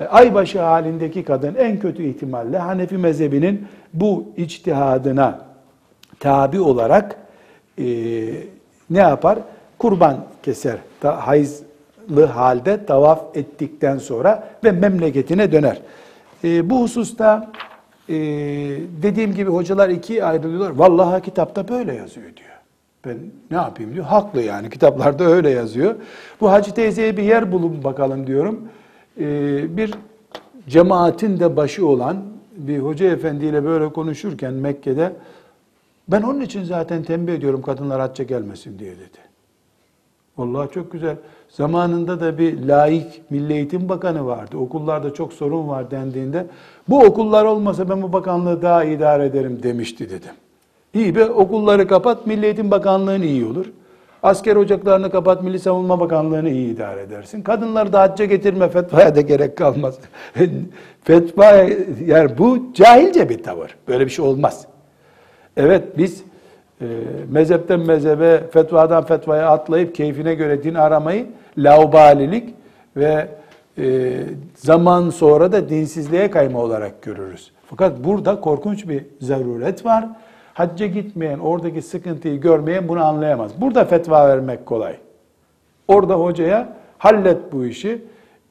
[0.00, 5.40] E, aybaşı halindeki kadın en kötü ihtimalle Hanefi mezhebinin bu içtihadına
[6.20, 7.16] tabi olarak
[7.78, 7.84] e,
[8.90, 9.38] ne yapar?
[9.78, 10.76] Kurban keser.
[11.00, 15.78] Ta, hayızlı halde tavaf ettikten sonra ve memleketine döner.
[16.44, 17.52] E, bu hususta
[18.08, 18.14] e,
[19.02, 20.70] dediğim gibi hocalar ikiye ayrılıyorlar.
[20.70, 22.53] Vallahi kitapta böyle yazıyor diyor.
[23.06, 23.16] Ben
[23.50, 24.04] ne yapayım diyor.
[24.04, 25.94] Haklı yani kitaplarda öyle yazıyor.
[26.40, 28.60] Bu Hacı teyzeye bir yer bulun bakalım diyorum.
[29.20, 29.94] Ee, bir
[30.68, 32.16] cemaatin de başı olan
[32.56, 35.12] bir hoca efendiyle böyle konuşurken Mekke'de
[36.08, 39.18] ben onun için zaten tembih ediyorum kadınlar hacca gelmesin diye dedi.
[40.38, 41.16] Vallahi çok güzel.
[41.48, 44.56] Zamanında da bir laik Milli Eğitim Bakanı vardı.
[44.56, 46.46] Okullarda çok sorun var dendiğinde
[46.88, 50.32] bu okullar olmasa ben bu bakanlığı daha idare ederim demişti dedim.
[50.94, 53.66] İyi be okulları kapat Milli Eğitim Bakanlığı'nın iyi olur.
[54.22, 57.42] Asker ocaklarını kapat, Milli Savunma Bakanlığı'nı iyi idare edersin.
[57.42, 59.98] Kadınları da hacca getirme, fetvaya da gerek kalmaz.
[61.04, 61.44] Fetva,
[62.06, 63.76] yani bu cahilce bir tavır.
[63.88, 64.66] Böyle bir şey olmaz.
[65.56, 66.22] Evet biz
[66.80, 66.86] e,
[67.30, 71.26] mezhepten mezhebe, fetvadan fetvaya atlayıp keyfine göre din aramayı
[71.58, 72.54] laubalilik
[72.96, 73.28] ve
[73.78, 74.12] e,
[74.56, 77.52] zaman sonra da dinsizliğe kayma olarak görürüz.
[77.66, 80.04] Fakat burada korkunç bir zaruret var.
[80.54, 83.60] Hacca gitmeyen, oradaki sıkıntıyı görmeyen bunu anlayamaz.
[83.60, 84.96] Burada fetva vermek kolay.
[85.88, 88.02] Orada hocaya hallet bu işi,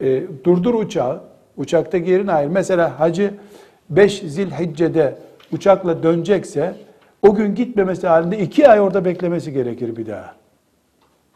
[0.01, 1.21] e, durdur uçağı,
[1.57, 2.49] uçakta yerin ayır.
[2.49, 3.33] Mesela hacı
[3.89, 5.15] 5 zilhicce'de
[5.51, 6.75] uçakla dönecekse,
[7.21, 10.35] o gün gitmemesi halinde 2 ay orada beklemesi gerekir bir daha.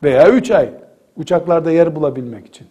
[0.04, 0.70] Veya 3 ay
[1.18, 2.68] uçaklarda yer bulabilmek için.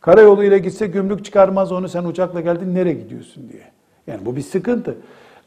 [0.00, 3.62] Karayolu ile gitse gümrük çıkarmaz onu sen uçakla geldin nereye gidiyorsun diye.
[4.06, 4.96] Yani bu bir sıkıntı.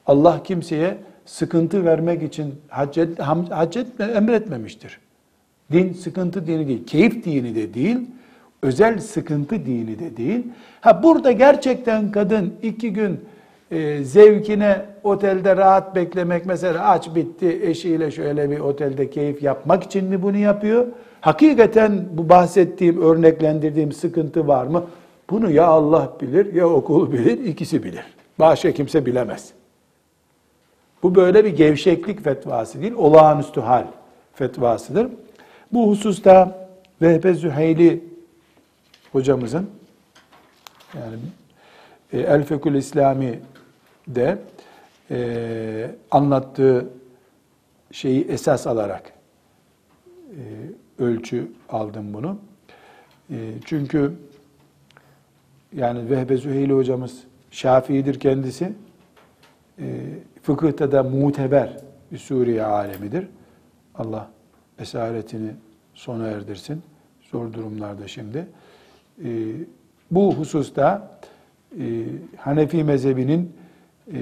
[0.06, 3.20] Allah kimseye sıkıntı vermek için hac, et,
[3.50, 5.00] hac etme, emretmemiştir.
[5.72, 7.98] Din sıkıntı dini değil, keyif dini de değil.
[8.62, 10.44] özel sıkıntı dini de değil.
[10.82, 13.20] Ha burada gerçekten kadın iki gün
[13.72, 20.06] e, zevkine otelde rahat beklemek mesela aç bitti eşiyle şöyle bir otelde keyif yapmak için
[20.06, 20.88] mi bunu yapıyor?
[21.22, 24.84] Hakikaten bu bahsettiğim örneklendirdiğim sıkıntı var mı?
[25.30, 28.06] Bunu ya Allah bilir ya okul bilir ikisi bilir.
[28.40, 29.54] Başka kimse bilemez.
[31.04, 33.86] Bu böyle bir gevşeklik fetvası değil, olağanüstü hal
[34.34, 35.08] fetvasıdır.
[35.74, 36.68] Bu hususta
[37.02, 38.04] Vehbe Züheyli
[39.12, 39.70] hocamızın
[40.94, 41.16] yani
[42.14, 43.40] e, El Fekül İslami
[44.08, 44.38] de
[45.12, 46.90] e, anlattığı
[47.92, 49.14] şeyi esas alarak
[50.30, 50.42] e,
[51.04, 52.38] ölçü aldım bunu.
[53.30, 53.36] E,
[53.66, 54.14] çünkü
[55.74, 58.74] yani Vehbe Züheyli hocamız Şafii'dir kendisi.
[59.80, 59.86] E,
[60.44, 61.78] fıkıhta da muteber
[62.12, 63.28] bir Suriye alemidir.
[63.96, 64.28] Allah
[64.80, 65.50] esaretini
[65.94, 66.82] sona erdirsin.
[67.32, 68.46] Zor durumlarda şimdi.
[69.24, 69.30] E,
[70.12, 71.18] bu hususta
[71.80, 71.84] e,
[72.38, 73.52] Hanefi mezhebinin
[74.08, 74.20] e,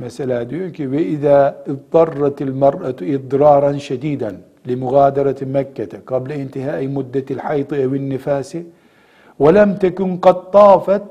[0.00, 4.34] mesela diyor ki ve izâ iddarratil mer'atu idraran şediden
[4.68, 8.66] li mugadereti Mekke'te kable intihai muddetil hayti evin nifasi
[9.40, 11.02] ve lem tekun kad tafet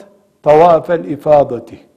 [0.43, 1.88] tavafel ifadati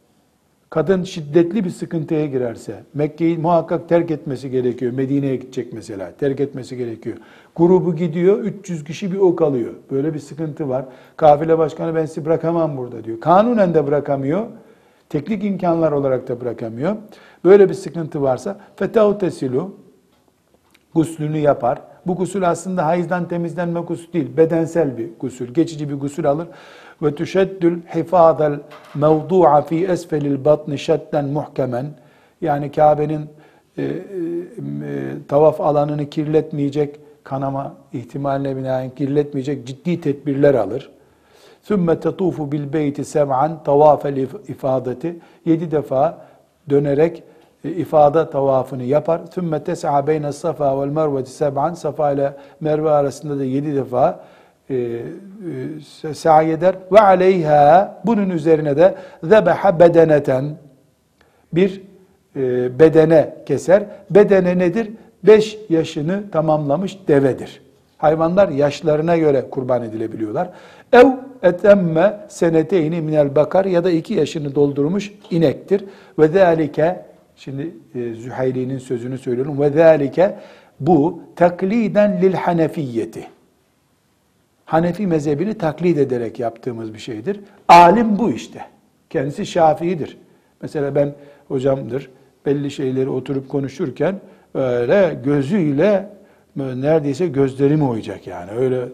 [0.73, 4.93] kadın şiddetli bir sıkıntıya girerse, Mekke'yi muhakkak terk etmesi gerekiyor.
[4.93, 7.17] Medine'ye gidecek mesela, terk etmesi gerekiyor.
[7.57, 9.73] Grubu gidiyor, 300 kişi bir ok alıyor.
[9.91, 10.85] Böyle bir sıkıntı var.
[11.17, 13.21] Kafile başkanı ben sizi bırakamam burada diyor.
[13.21, 14.47] Kanunen de bırakamıyor.
[15.09, 16.97] Teknik imkanlar olarak da bırakamıyor.
[17.45, 19.75] Böyle bir sıkıntı varsa fetahu tesilu
[20.95, 21.83] guslünü yapar.
[22.07, 25.55] Bu gusül aslında hayızdan temizlenme gusül değil, bedensel bir gusül.
[25.55, 26.49] Geçici bir gusül alır
[27.03, 28.61] ve tuşeddül hifadel
[28.95, 31.87] mevdu'a fi esfelil batni şedden muhkemen
[32.41, 33.29] yani Kabe'nin
[33.79, 33.93] e, e,
[35.29, 40.91] tavaf alanını kirletmeyecek kanama ihtimaline binaen kirletmeyecek ciddi tedbirler alır.
[41.63, 44.17] Sümme tetufu bil beyti sev'an tavafel
[44.49, 46.19] ifadeti yedi defa
[46.71, 47.23] dönerek
[47.65, 49.21] e, ifade tavafını yapar.
[49.35, 54.21] Sümme tes'a beyne safa vel merveti seb'an safa ile merve arasında da yedi defa
[54.71, 56.75] e, e, sa'i eder.
[56.93, 58.95] Ve aleyha bunun üzerine de
[59.25, 60.45] zebeha bedeneten
[61.53, 61.83] bir
[62.37, 63.83] e, bedene keser.
[64.11, 64.91] Bedene nedir?
[65.25, 67.63] 5 yaşını tamamlamış devedir.
[67.99, 70.51] Hayvanlar yaşlarına göre kurban edilebiliyorlar.
[70.93, 71.07] Ev
[71.43, 75.85] etemme seneteyni minel bakar ya da iki yaşını doldurmuş inektir.
[76.19, 77.05] Ve zalike
[77.37, 79.61] şimdi e, sözünü söylüyorum.
[79.61, 80.35] Ve zalike
[80.81, 83.27] bu takliden lil hanefiyeti.
[84.73, 87.41] Hanefi mezhebini taklit ederek yaptığımız bir şeydir.
[87.69, 88.65] Alim bu işte.
[89.11, 90.19] Kendisi Şafii'dir.
[90.63, 91.15] Mesela ben
[91.49, 92.11] hocamdır.
[92.47, 94.21] Belli şeyleri oturup konuşurken
[94.55, 96.11] öyle gözüyle
[96.57, 98.51] neredeyse gözlerimi oyacak yani.
[98.51, 98.89] Öyle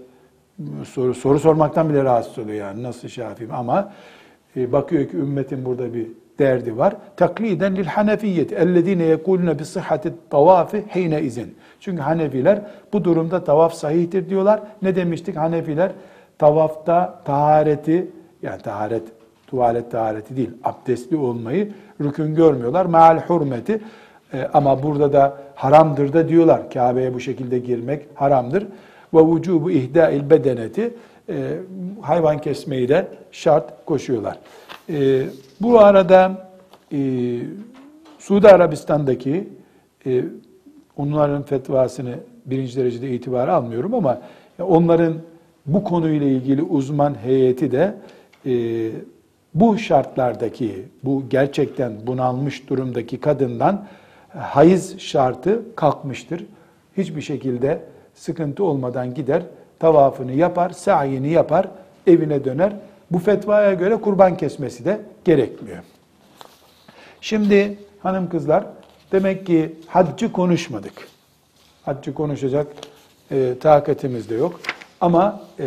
[0.85, 3.93] soru soru sormaktan bile rahatsız oluyor yani nasıl Şafii'm ama
[4.57, 6.07] e, bakıyor ki ümmetin burada bir
[6.39, 6.97] derdi var.
[7.17, 11.55] Takliden lil hanefiyeti ellezine yekulune bi sıhhati tavafi hine izin.
[11.81, 12.61] Çünkü Hanefiler
[12.93, 14.61] bu durumda tavaf sahihtir diyorlar.
[14.83, 15.93] Ne demiştik Hanefiler?
[16.39, 18.07] Tavafta tahareti
[18.43, 19.03] yani taharet
[19.47, 22.87] tuvalet tahareti değil abdestli olmayı rükün görmüyorlar.
[22.87, 23.81] Meal hurmeti
[24.35, 26.71] e, ama burada da haramdır da diyorlar.
[26.71, 28.67] Kabe'ye bu şekilde girmek haramdır.
[29.15, 30.95] Ve vücubu ihda'il bedeneti
[31.29, 31.35] e,
[32.01, 34.39] hayvan kesmeyi de şart koşuyorlar.
[34.91, 35.27] E,
[35.61, 36.49] bu arada
[36.93, 36.99] e,
[38.19, 39.49] Suudi Arabistan'daki
[40.07, 40.25] e,
[40.97, 42.15] onların fetvasını
[42.47, 44.21] birinci derecede itibar almıyorum ama
[44.59, 45.15] onların
[45.67, 47.95] bu konuyla ilgili uzman heyeti de
[48.47, 48.53] e,
[49.55, 53.87] bu şartlardaki, bu gerçekten bunalmış durumdaki kadından
[54.29, 56.47] hayız şartı kalkmıştır.
[56.97, 57.81] Hiçbir şekilde
[58.15, 59.43] sıkıntı olmadan gider,
[59.79, 61.69] tavafını yapar, sa'yini yapar,
[62.07, 62.73] evine döner.
[63.11, 65.79] Bu fetvaya göre kurban kesmesi de gerekmiyor.
[67.21, 68.65] Şimdi hanım kızlar
[69.13, 71.09] demek ki haccı konuşmadık.
[71.83, 72.67] Haccı konuşacak
[73.31, 74.61] e, takatimiz de yok.
[75.01, 75.67] Ama e,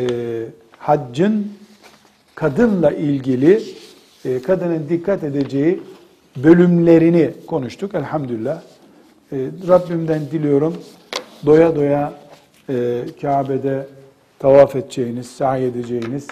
[0.78, 1.54] haccın
[2.36, 3.64] kadınla ilgili
[4.26, 5.84] e, kadının dikkat edeceği
[6.36, 8.62] bölümlerini konuştuk elhamdülillah.
[9.32, 9.38] E,
[9.68, 10.78] Rabbimden diliyorum
[11.46, 12.14] doya doya
[12.70, 13.88] e, Kabe'de
[14.40, 16.28] tavaf edeceğiniz, sahi edeceğiniz,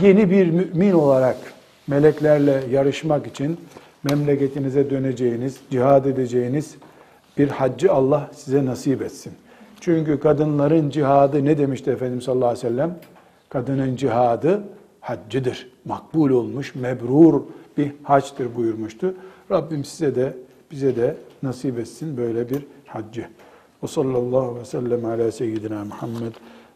[0.00, 1.36] yeni bir mümin olarak
[1.86, 3.60] meleklerle yarışmak için
[4.10, 6.74] memleketinize döneceğiniz, cihad edeceğiniz
[7.38, 9.32] bir haccı Allah size nasip etsin.
[9.80, 12.98] Çünkü kadınların cihadı ne demişti Efendimiz sallallahu aleyhi ve sellem?
[13.48, 14.62] Kadının cihadı
[15.00, 15.70] haccıdır.
[15.84, 17.42] Makbul olmuş, mebrur
[17.76, 19.14] bir haçtır buyurmuştu.
[19.50, 20.36] Rabbim size de
[20.70, 23.26] bize de nasip etsin böyle bir haccı.
[23.82, 26.32] Ve sallallahu aleyhi ve sellem ala seyyidina Muhammed